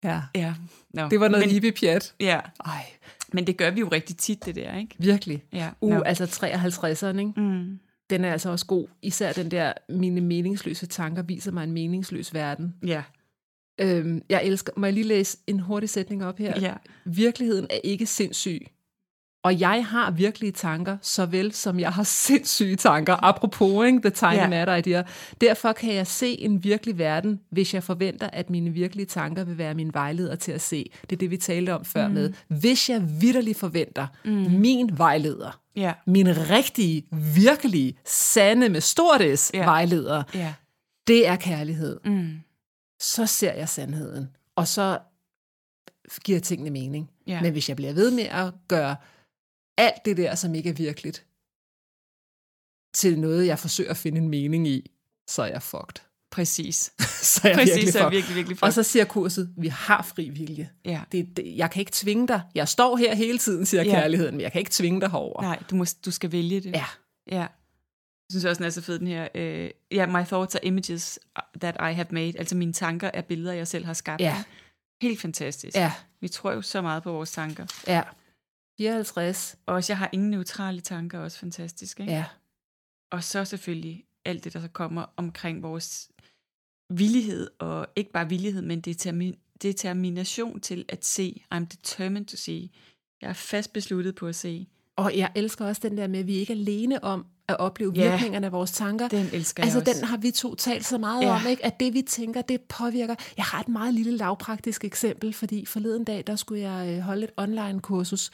[0.03, 0.21] ja.
[0.35, 0.53] ja.
[0.93, 1.07] No.
[1.09, 2.13] Det var noget men, hippie-pjat.
[2.19, 2.85] Ja, Ej,
[3.33, 4.95] men det gør vi jo rigtig tit, det der, ikke?
[4.97, 5.43] virkelig.
[5.53, 5.69] Ja.
[5.81, 7.33] Uh, altså 53'eren, ikke?
[7.37, 7.79] Mm.
[8.09, 8.87] Den er altså også god.
[9.01, 12.75] Især den der, mine meningsløse tanker viser mig en meningsløs verden.
[12.85, 13.03] Ja.
[13.81, 16.59] Øhm, jeg elsker, må jeg lige læse en hurtig sætning op her?
[16.59, 16.73] Ja.
[17.05, 18.67] Virkeligheden er ikke sindssyg.
[19.43, 23.23] Og jeg har virkelige tanker, såvel som jeg har sindssyge tanker.
[23.23, 23.99] Apropos, ikke?
[24.01, 24.47] the tiny Ja.
[24.49, 25.03] matter idea.
[25.41, 29.57] Derfor kan jeg se en virkelig verden, hvis jeg forventer, at mine virkelige tanker vil
[29.57, 30.91] være min vejleder til at se.
[31.01, 32.13] Det er det, vi talte om før mm.
[32.13, 32.33] med.
[32.47, 34.31] Hvis jeg vidderligt forventer mm.
[34.31, 35.93] min vejleder, Ja.
[36.07, 37.03] min rigtige,
[37.35, 39.63] virkelige, sande med stort S Ja.
[39.63, 40.53] vejleder, Ja.
[41.07, 41.99] det er kærlighed.
[42.05, 42.29] Mm.
[42.99, 44.27] Så ser jeg sandheden.
[44.55, 44.99] Og så
[46.23, 47.09] giver tingene mening.
[47.27, 47.41] Ja.
[47.41, 48.95] Men hvis jeg bliver ved med at gøre
[49.79, 51.25] alt det der, som ikke er virkeligt,
[52.93, 54.91] til noget, jeg forsøger at finde en mening i,
[55.29, 56.03] så er jeg fucked.
[56.31, 56.93] Præcis.
[57.33, 58.65] så er jeg Præcis, virkelig så er jeg virkelig, virkelig for.
[58.65, 60.69] Og så siger kurset, vi har fri vilje.
[60.85, 61.01] Ja.
[61.11, 62.41] Det, det, jeg kan ikke tvinge dig.
[62.55, 63.91] Jeg står her hele tiden, siger Ja.
[63.91, 65.41] kærligheden, men jeg kan ikke tvinge dig herover.
[65.41, 66.71] Nej, du, må, du skal vælge det.
[66.71, 66.85] Ja.
[67.31, 67.37] Ja.
[67.39, 67.49] Jeg
[68.31, 69.27] synes også, den er så fed, den her.
[69.35, 71.19] Øh, ja, my thoughts are images
[71.61, 72.39] that I have made.
[72.39, 74.21] Altså mine tanker er billeder, jeg selv har skabt.
[74.21, 74.43] Ja.
[75.01, 75.75] Helt fantastisk.
[75.77, 77.65] Ja, Vi tror jo så meget på vores tanker.
[77.87, 78.01] ja.
[78.83, 79.55] 54.
[79.65, 81.99] Og også, jeg har ingen neutrale tanker, også fantastisk.
[81.99, 82.11] Ikke?
[82.11, 82.25] Ja.
[83.11, 86.09] Og så selvfølgelig alt det, der så kommer omkring vores
[86.93, 91.41] villighed, og ikke bare villighed, men determin- determination til at se.
[91.55, 92.69] I'm determined to see.
[93.21, 94.67] Jeg er fast besluttet på at se.
[94.95, 97.91] Og jeg elsker også den der med, at vi ikke er alene om at opleve
[97.95, 98.09] Ja.
[98.11, 99.07] virkningerne af vores tanker.
[99.07, 99.99] Den elsker Altså, jeg også.
[100.01, 101.29] den har vi to talt så meget Ja.
[101.29, 101.65] om, ikke?
[101.65, 103.15] at det, vi tænker, det påvirker.
[103.37, 107.23] Jeg har et meget lille lavpraktisk eksempel, fordi forleden dag, der skulle jeg øh, holde
[107.23, 108.31] et online-kursus,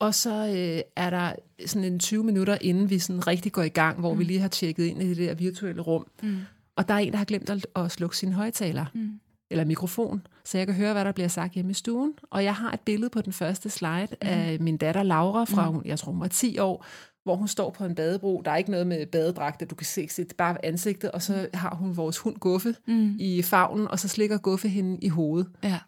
[0.00, 1.32] og så øh, er der
[1.66, 4.18] sådan en 20 minutter, inden vi sådan rigtig går i gang, hvor mm.
[4.18, 6.06] vi lige har tjekket ind i det der virtuelle rum.
[6.22, 6.36] Mm.
[6.76, 9.10] Og der er en, der har glemt at, at slukke sin højtaler, Mm.
[9.50, 12.12] eller mikrofon, så jeg kan høre, hvad der bliver sagt hjemme i stuen.
[12.30, 14.16] Og jeg har et billede på den første slide mm.
[14.20, 15.82] af min datter Laura fra, mm.
[15.84, 16.84] jeg tror hun var 10 år,
[17.24, 18.42] hvor hun står på en badebro.
[18.44, 21.74] Der er ikke noget med badedragter, du kan se sit bare ansigtet, og så har
[21.74, 23.16] hun vores hund Guffe Mm.
[23.18, 25.48] i favnen, og så slikker Guffe hende i hovedet.
[25.64, 25.78] Ja.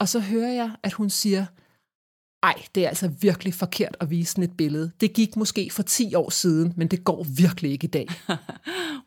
[0.00, 1.46] Og så hører jeg, at hun siger,
[2.42, 4.90] ej, det er altså virkelig forkert at vise sådan et billede.
[5.00, 8.06] Det gik måske for 10 år siden, men det går virkelig ikke i dag.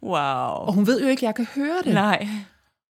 [0.03, 0.67] Wow.
[0.67, 1.93] Og hun ved jo ikke, at jeg kan høre det.
[1.93, 2.27] Nej.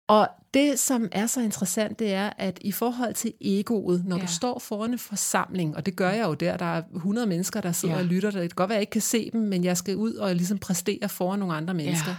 [0.09, 4.23] Og det, som er så interessant, det er, at i forhold til egoet, når ja.
[4.23, 7.61] Du står foran en forsamling, og det gør jeg jo der, der er 100 mennesker,
[7.61, 8.01] der sidder ja.
[8.01, 9.97] Og lytter, det kan godt være, at jeg ikke kan se dem, men jeg skal
[9.97, 12.11] ud og ligesom præstere foran nogle andre mennesker.
[12.11, 12.17] Ja.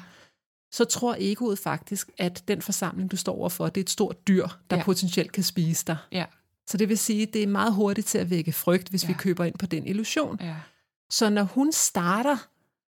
[0.72, 4.48] Så tror egoet faktisk, at den forsamling, du står overfor, det er et stort dyr,
[4.70, 4.78] der.
[4.78, 4.84] Ja.
[4.84, 5.98] potentielt kan spise dig.
[6.12, 6.26] Ja.
[6.70, 9.08] Så det vil sige, at det er meget hurtigt til at vække frygt, hvis ja.
[9.08, 10.38] vi køber ind på den illusion.
[10.42, 10.56] Ja.
[11.10, 12.38] Så når hun starter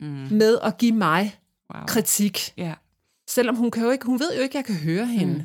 [0.02, 0.08] Mm.
[0.32, 1.36] med at give mig
[1.76, 1.86] Wow.
[1.88, 2.74] kritik, Ja.
[3.30, 5.42] selvom hun, kan jo ikke, hun ved jo ikke, at jeg kan høre hende, Mm.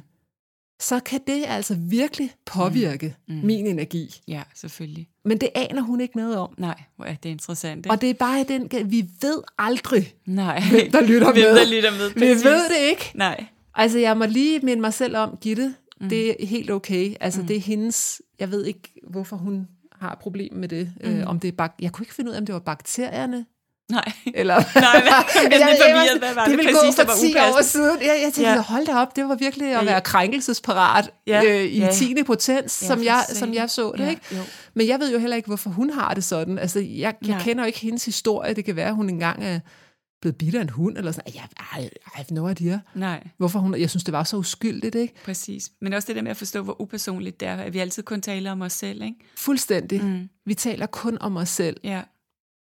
[0.81, 3.35] så kan det altså virkelig påvirke mm.
[3.35, 3.41] Mm.
[3.47, 4.21] min energi.
[4.29, 5.09] Ja, selvfølgelig.
[5.25, 6.55] Men det aner hun ikke noget om.
[6.59, 7.79] Nej, hvor er det interessant.
[7.79, 7.91] Ikke?
[7.91, 10.63] Og det er bare den, vi ved aldrig, Nej.
[10.71, 11.57] hvem der lytter Hvem med.
[11.57, 13.11] der lytter med, Vi ved det ikke.
[13.15, 13.45] Nej.
[13.75, 15.75] Altså, jeg må lige minde mig selv om, Gitte,
[16.05, 16.09] mm.
[16.09, 17.15] det er helt okay.
[17.21, 17.47] Altså, mm.
[17.47, 19.67] det er hendes, jeg ved ikke, hvorfor hun
[20.01, 20.93] har problem med det.
[21.05, 21.11] Mm.
[21.11, 23.45] Øh, om det er bak- jeg kunne ikke finde ud af, om det var bakterierne,
[23.91, 24.13] Nej.
[24.35, 24.55] eller...
[24.81, 25.25] Nej, nej.
[25.61, 26.19] Jeg lidt forvirret.
[26.19, 27.85] Hvad var det, det ville præcis, gå var for 10 år upassende?
[27.87, 28.01] siden.
[28.01, 28.61] Jeg, jeg tænkte, ja.
[28.63, 31.43] Hold da op, det var virkelig at være krænkelsesparat Ja.
[31.45, 31.91] øh, i Ja.
[31.93, 32.23] 10.
[32.27, 34.05] potens, Ja, som, jeg, som jeg så det.
[34.05, 34.23] Ja, ikke?
[34.33, 34.41] jo.
[34.75, 36.59] Men jeg ved jo heller ikke, hvorfor hun har det sådan.
[36.59, 37.41] Altså, jeg, jeg Nej.
[37.43, 38.55] kender jo ikke hendes historie.
[38.55, 39.61] Det kan være, at hun engang er
[40.25, 41.35] blevet bidt af en hund, eller sådan.
[41.35, 42.79] Jeg, I, have no idea.
[42.95, 45.15] Nej, Hvorfor hun, jeg synes, det var så uskyldigt, ikke?
[45.25, 45.71] præcis.
[45.81, 48.21] Men også det der med at forstå, hvor upersonligt det er, at vi altid kun
[48.21, 49.17] taler om os selv, ikke?
[49.37, 50.05] Fuldstændig.
[50.05, 50.29] Mm.
[50.45, 51.77] Vi taler kun om os selv.
[51.85, 52.03] Ja,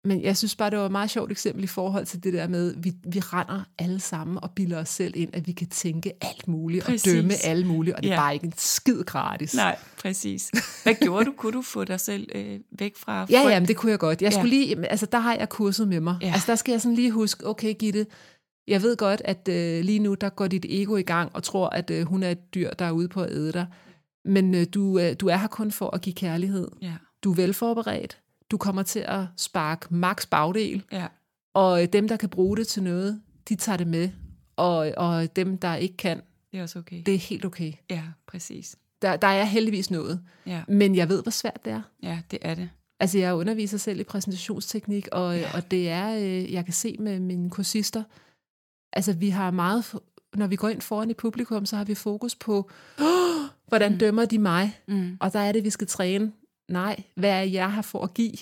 [0.05, 2.47] Men jeg synes bare, det var et meget sjovt eksempel i forhold til det der
[2.47, 6.11] med, vi, vi render alle sammen og bilder os selv ind, at vi kan tænke
[6.21, 7.07] alt muligt Præcis.
[7.07, 8.19] og dømme alle muligt, og det er Ja.
[8.21, 9.55] bare ikke en skid gratis.
[9.55, 10.51] nej, præcis.
[10.83, 11.33] Hvad gjorde du?
[11.37, 13.51] Kunne du få dig selv øh, væk fra Ja, frygt?
[13.53, 14.21] ja, men det kunne jeg godt.
[14.21, 14.37] Jeg Ja.
[14.37, 16.17] skulle lige, altså der har jeg kurset med mig.
[16.21, 16.27] Ja.
[16.33, 18.05] Altså der skal jeg sådan lige huske, okay Gitte,
[18.67, 21.69] jeg ved godt, at øh, lige nu, der går dit ego i gang og tror,
[21.69, 23.67] at øh, hun er et dyr, der er ude på at æde dig.
[24.25, 26.67] Men øh, du, øh, du er her kun for at give kærlighed.
[26.81, 26.93] Ja,
[27.23, 28.20] Du er velforberedt.
[28.51, 30.83] Du kommer til at sparke max bagdel.
[30.91, 31.07] ja,
[31.53, 34.09] Og øh, dem, der kan bruge det til noget, de tager det med.
[34.55, 36.21] Og, og dem, der ikke kan,
[36.51, 37.01] det er også okay.
[37.05, 37.73] det er helt okay.
[37.89, 38.75] Ja, præcis.
[39.01, 40.21] Der, der er heldigvis noget.
[40.45, 41.81] Ja, Men jeg ved, hvor svært det er.
[42.03, 42.69] ja, det er det.
[42.99, 45.55] Altså, jeg underviser selv i præsentationsteknik, og, ja.
[45.55, 48.03] Og det er, øh, jeg kan se med mine kursister,
[48.93, 49.95] altså vi har meget,
[50.35, 53.97] når vi går ind foran i publikum, så har vi fokus på, oh, hvordan mm.
[53.97, 54.79] dømmer de mig?
[54.87, 55.17] Mm.
[55.19, 56.31] Og der er det, vi skal træne.
[56.71, 58.33] Nej, hvad er jeg her for at give?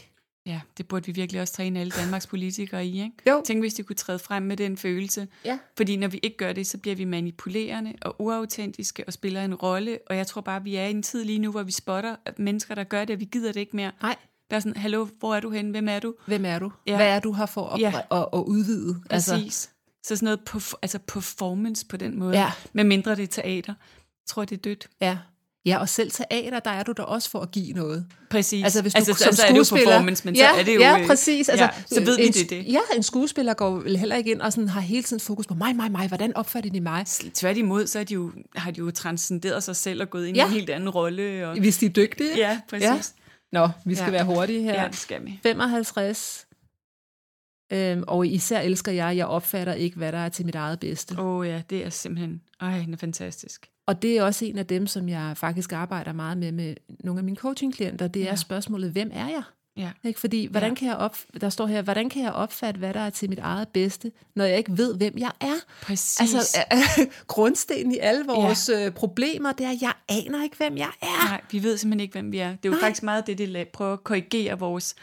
[0.46, 3.12] Ja, det burde vi virkelig også træne alle Danmarks politikere i, ikke?
[3.30, 3.42] Jo.
[3.46, 5.28] Tænk, hvis de kunne træde frem med den følelse.
[5.46, 5.60] Ja.
[5.78, 9.56] Fordi når vi ikke gør det, så bliver vi manipulerende og uautentiske og spiller en
[9.56, 10.00] rolle.
[10.08, 12.76] Og jeg tror bare, vi er i en tid lige nu, hvor vi spotter mennesker,
[12.76, 13.92] der gør det, og vi gider det ikke mere.
[14.02, 14.16] Nej,
[14.50, 15.72] Der er sådan, hallo, hvor er du hen?
[15.72, 16.16] Hvem er du?
[16.26, 16.72] hvem er du?
[16.88, 16.96] Ja.
[16.96, 17.94] Hvad er du her for at, Ja.
[18.12, 19.02] at, at udvide?
[19.10, 19.32] Præcis.
[19.44, 19.68] Altså,
[20.04, 22.40] så sådan noget perf- altså performance på den måde.
[22.40, 22.52] Ja.
[22.74, 23.74] Med mindre det er teater.
[23.78, 24.90] Jeg tror, det er dødt.
[25.02, 25.18] ja.
[25.70, 28.06] Ja, og selv teater, der er du der også for at give noget.
[28.30, 28.64] Præcis.
[28.64, 30.02] Altså, hvis du altså, som så er det jo skuespiller...
[30.02, 30.80] men ja, så er det jo...
[30.80, 31.50] Ja, øh, præcis.
[31.50, 32.66] Altså, ja, så ved vi, en, det det.
[32.68, 35.76] Ja, en skuespiller går heller ikke ind og sådan har hele tiden fokus på mig,
[35.76, 36.08] mig, mig.
[36.08, 37.06] Hvordan opfatter de mig?
[37.34, 40.44] Tværtimod, så er de jo, har de jo transcenderet sig selv og gået ind Ja.
[40.44, 41.48] i en helt anden rolle.
[41.48, 42.38] Og, Hvis de er dygtige.
[42.38, 43.14] ja, præcis.
[43.52, 44.12] Nå, vi skal Ja.
[44.12, 44.82] være hurtige her.
[44.82, 45.40] Ja, det skal vi.
[45.44, 46.46] 55.
[47.74, 51.16] Øhm, og især elsker jeg, jeg opfatter ikke, hvad der er til mit eget bedste.
[51.20, 52.42] Åh oh, ja, det er simpelthen...
[52.62, 53.70] Ej, den er fantastisk.
[53.90, 57.20] Og det er også en af dem, som jeg faktisk arbejder meget med med nogle
[57.20, 58.08] af mine coachingklienter.
[58.08, 58.36] Det er Ja.
[58.36, 59.44] spørgsmålet, hvem er jeg?
[59.78, 59.92] Ja.
[60.04, 60.20] Ikke?
[60.20, 60.76] Fordi, hvordan Ja.
[60.76, 63.40] kan jeg op, der står her, hvordan kan jeg opfatte, hvad der er til mit
[63.40, 65.54] eget bedste, når jeg ikke ved, hvem jeg er?
[65.82, 66.20] Præcis.
[66.36, 66.58] Altså,
[67.28, 68.90] grundstenen i alle vores ja.
[68.90, 71.30] problemer, det er, at jeg aner ikke, hvem jeg er.
[71.30, 72.50] Nej, vi ved simpelthen ikke, hvem vi er.
[72.50, 72.80] Det er jo Nej.
[72.82, 74.96] faktisk meget det, det prøver at korrigere vores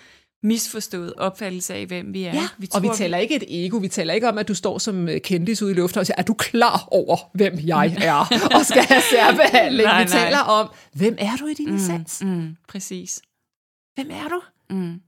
[0.43, 2.35] misforståede opfattelse af, hvem vi er.
[2.35, 4.79] Ja, vi og vi taler ikke et ego, vi taler ikke om, at du står
[4.79, 8.15] som øh, kendis ude i luften og siger, er du klar over, hvem jeg er,
[8.59, 9.87] og skal have særbehandling?
[9.87, 10.23] Nej, vi nej.
[10.25, 12.23] taler om, hvem er du i din mm, essens?
[12.25, 13.21] Mm, præcis.
[13.95, 14.41] Hvem er du?
[14.71, 15.01] Mm,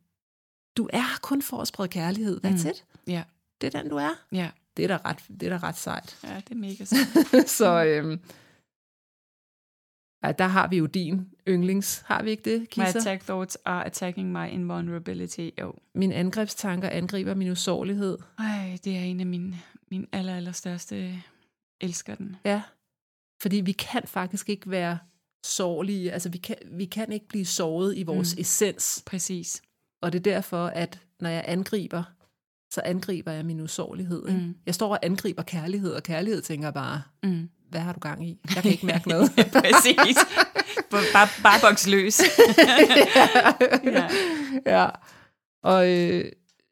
[0.76, 2.41] Du er kun for at sprede kærlighed.
[2.45, 2.70] That's Mm.
[2.70, 2.85] it.
[3.07, 3.22] ja,
[3.61, 4.11] Det er den, du er.
[4.33, 4.49] ja.
[4.76, 6.16] Det er da ret, det er da ret sejt.
[6.24, 6.85] Ja, det er mega
[7.33, 7.51] sejt.
[7.51, 8.20] Så øhm,
[10.25, 12.03] ja, der har vi jo din yndlings.
[12.07, 13.01] Har vi ikke det, My Kisser?
[13.01, 15.49] attack thoughts are attacking my invulnerability.
[15.61, 15.75] Jo.
[15.95, 18.19] Mine angrebstanker angriber min usårlighed.
[18.39, 19.57] Ej, det er en af mine,
[19.91, 21.23] mine aller, aller største
[21.81, 22.37] elsker den.
[22.45, 22.62] Ja,
[23.43, 24.99] fordi vi kan faktisk ikke være
[25.45, 26.12] sårlige.
[26.12, 28.41] Altså, vi kan, vi kan ikke blive såret i vores mm.
[28.41, 29.03] essens.
[29.07, 29.62] Præcis.
[30.03, 32.03] Og det er derfor, at når jeg angriber,
[32.71, 34.29] så angriber jeg min usårlighed.
[34.29, 34.41] Ikke?
[34.41, 34.55] Mm.
[34.66, 37.49] Jeg står og angriber kærlighed, og kærlighed tænker bare, Mm.
[37.71, 38.39] Hvad har du gang i?
[38.55, 39.31] Jeg kan ikke mærke noget.
[39.53, 40.16] Præcis.
[40.91, 42.21] Bare, bare boks løs.
[43.85, 44.09] ja.
[44.66, 44.87] ja.
[45.64, 46.25] Og øh,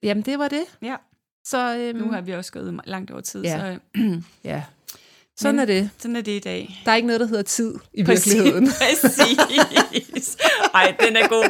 [0.02, 0.62] jamen, det var det.
[0.82, 0.94] ja,
[1.44, 3.58] Så øhm, nu har vi også gået langt over tid, Ja.
[3.58, 3.78] så
[4.44, 4.62] ja.
[5.38, 5.90] Sådan Men- er det.
[5.98, 6.82] sådan er det i dag.
[6.84, 8.68] Der er ikke noget, der hedder tid i virkeligheden.
[9.02, 10.36] Præcis.
[10.74, 11.44] Ej, den er god.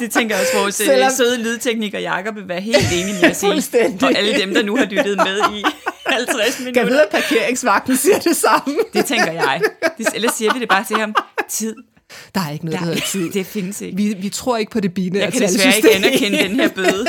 [0.00, 1.10] Det tænker jeg også, vores Selvom- Selvom...
[1.10, 3.34] søde lydtekniker Jakob vil være helt enig med i.
[3.34, 4.08] Fuldstændig.
[4.08, 5.64] Og alle dem, der nu har lyttet med i
[6.12, 6.80] 50 Kan minutter.
[6.80, 8.74] jeg vide, at parkeringsvagten siger det samme?
[8.94, 9.60] Det tænker jeg.
[9.98, 11.14] Det, ellers siger vi det bare til ham.
[11.48, 11.74] Tid.
[12.34, 13.30] Der er ikke noget, der Der, hedder tid.
[13.32, 13.96] det findes ikke.
[13.96, 17.06] Vi, vi tror ikke på det binære Jeg kan desværre ikke anerkende den her bøde.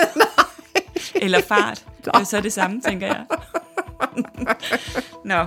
[1.24, 1.86] Eller fart.
[2.08, 3.24] Og så er det samme, tænker jeg.
[5.26, 5.46] Nå,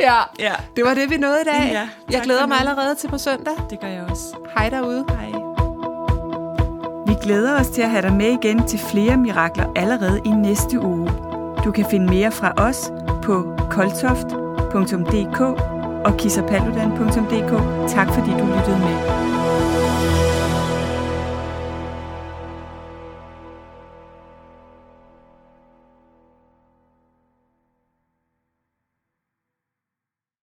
[0.00, 1.70] Ja, ja, det var det, vi nåede i dag.
[1.72, 3.52] Ja, jeg glæder mig allerede til på søndag.
[3.70, 4.22] det gør jeg også.
[4.56, 5.04] Hej derude.
[5.08, 5.30] Hej.
[7.06, 10.80] Vi glæder os til at have dig med igen til flere mirakler allerede i næste
[10.80, 11.10] uge.
[11.64, 12.92] Du kan finde mere fra os
[13.22, 15.40] på koltoft.dk
[16.06, 17.52] og kissapaludan.dk.
[17.88, 19.33] Tak fordi du lyttede med.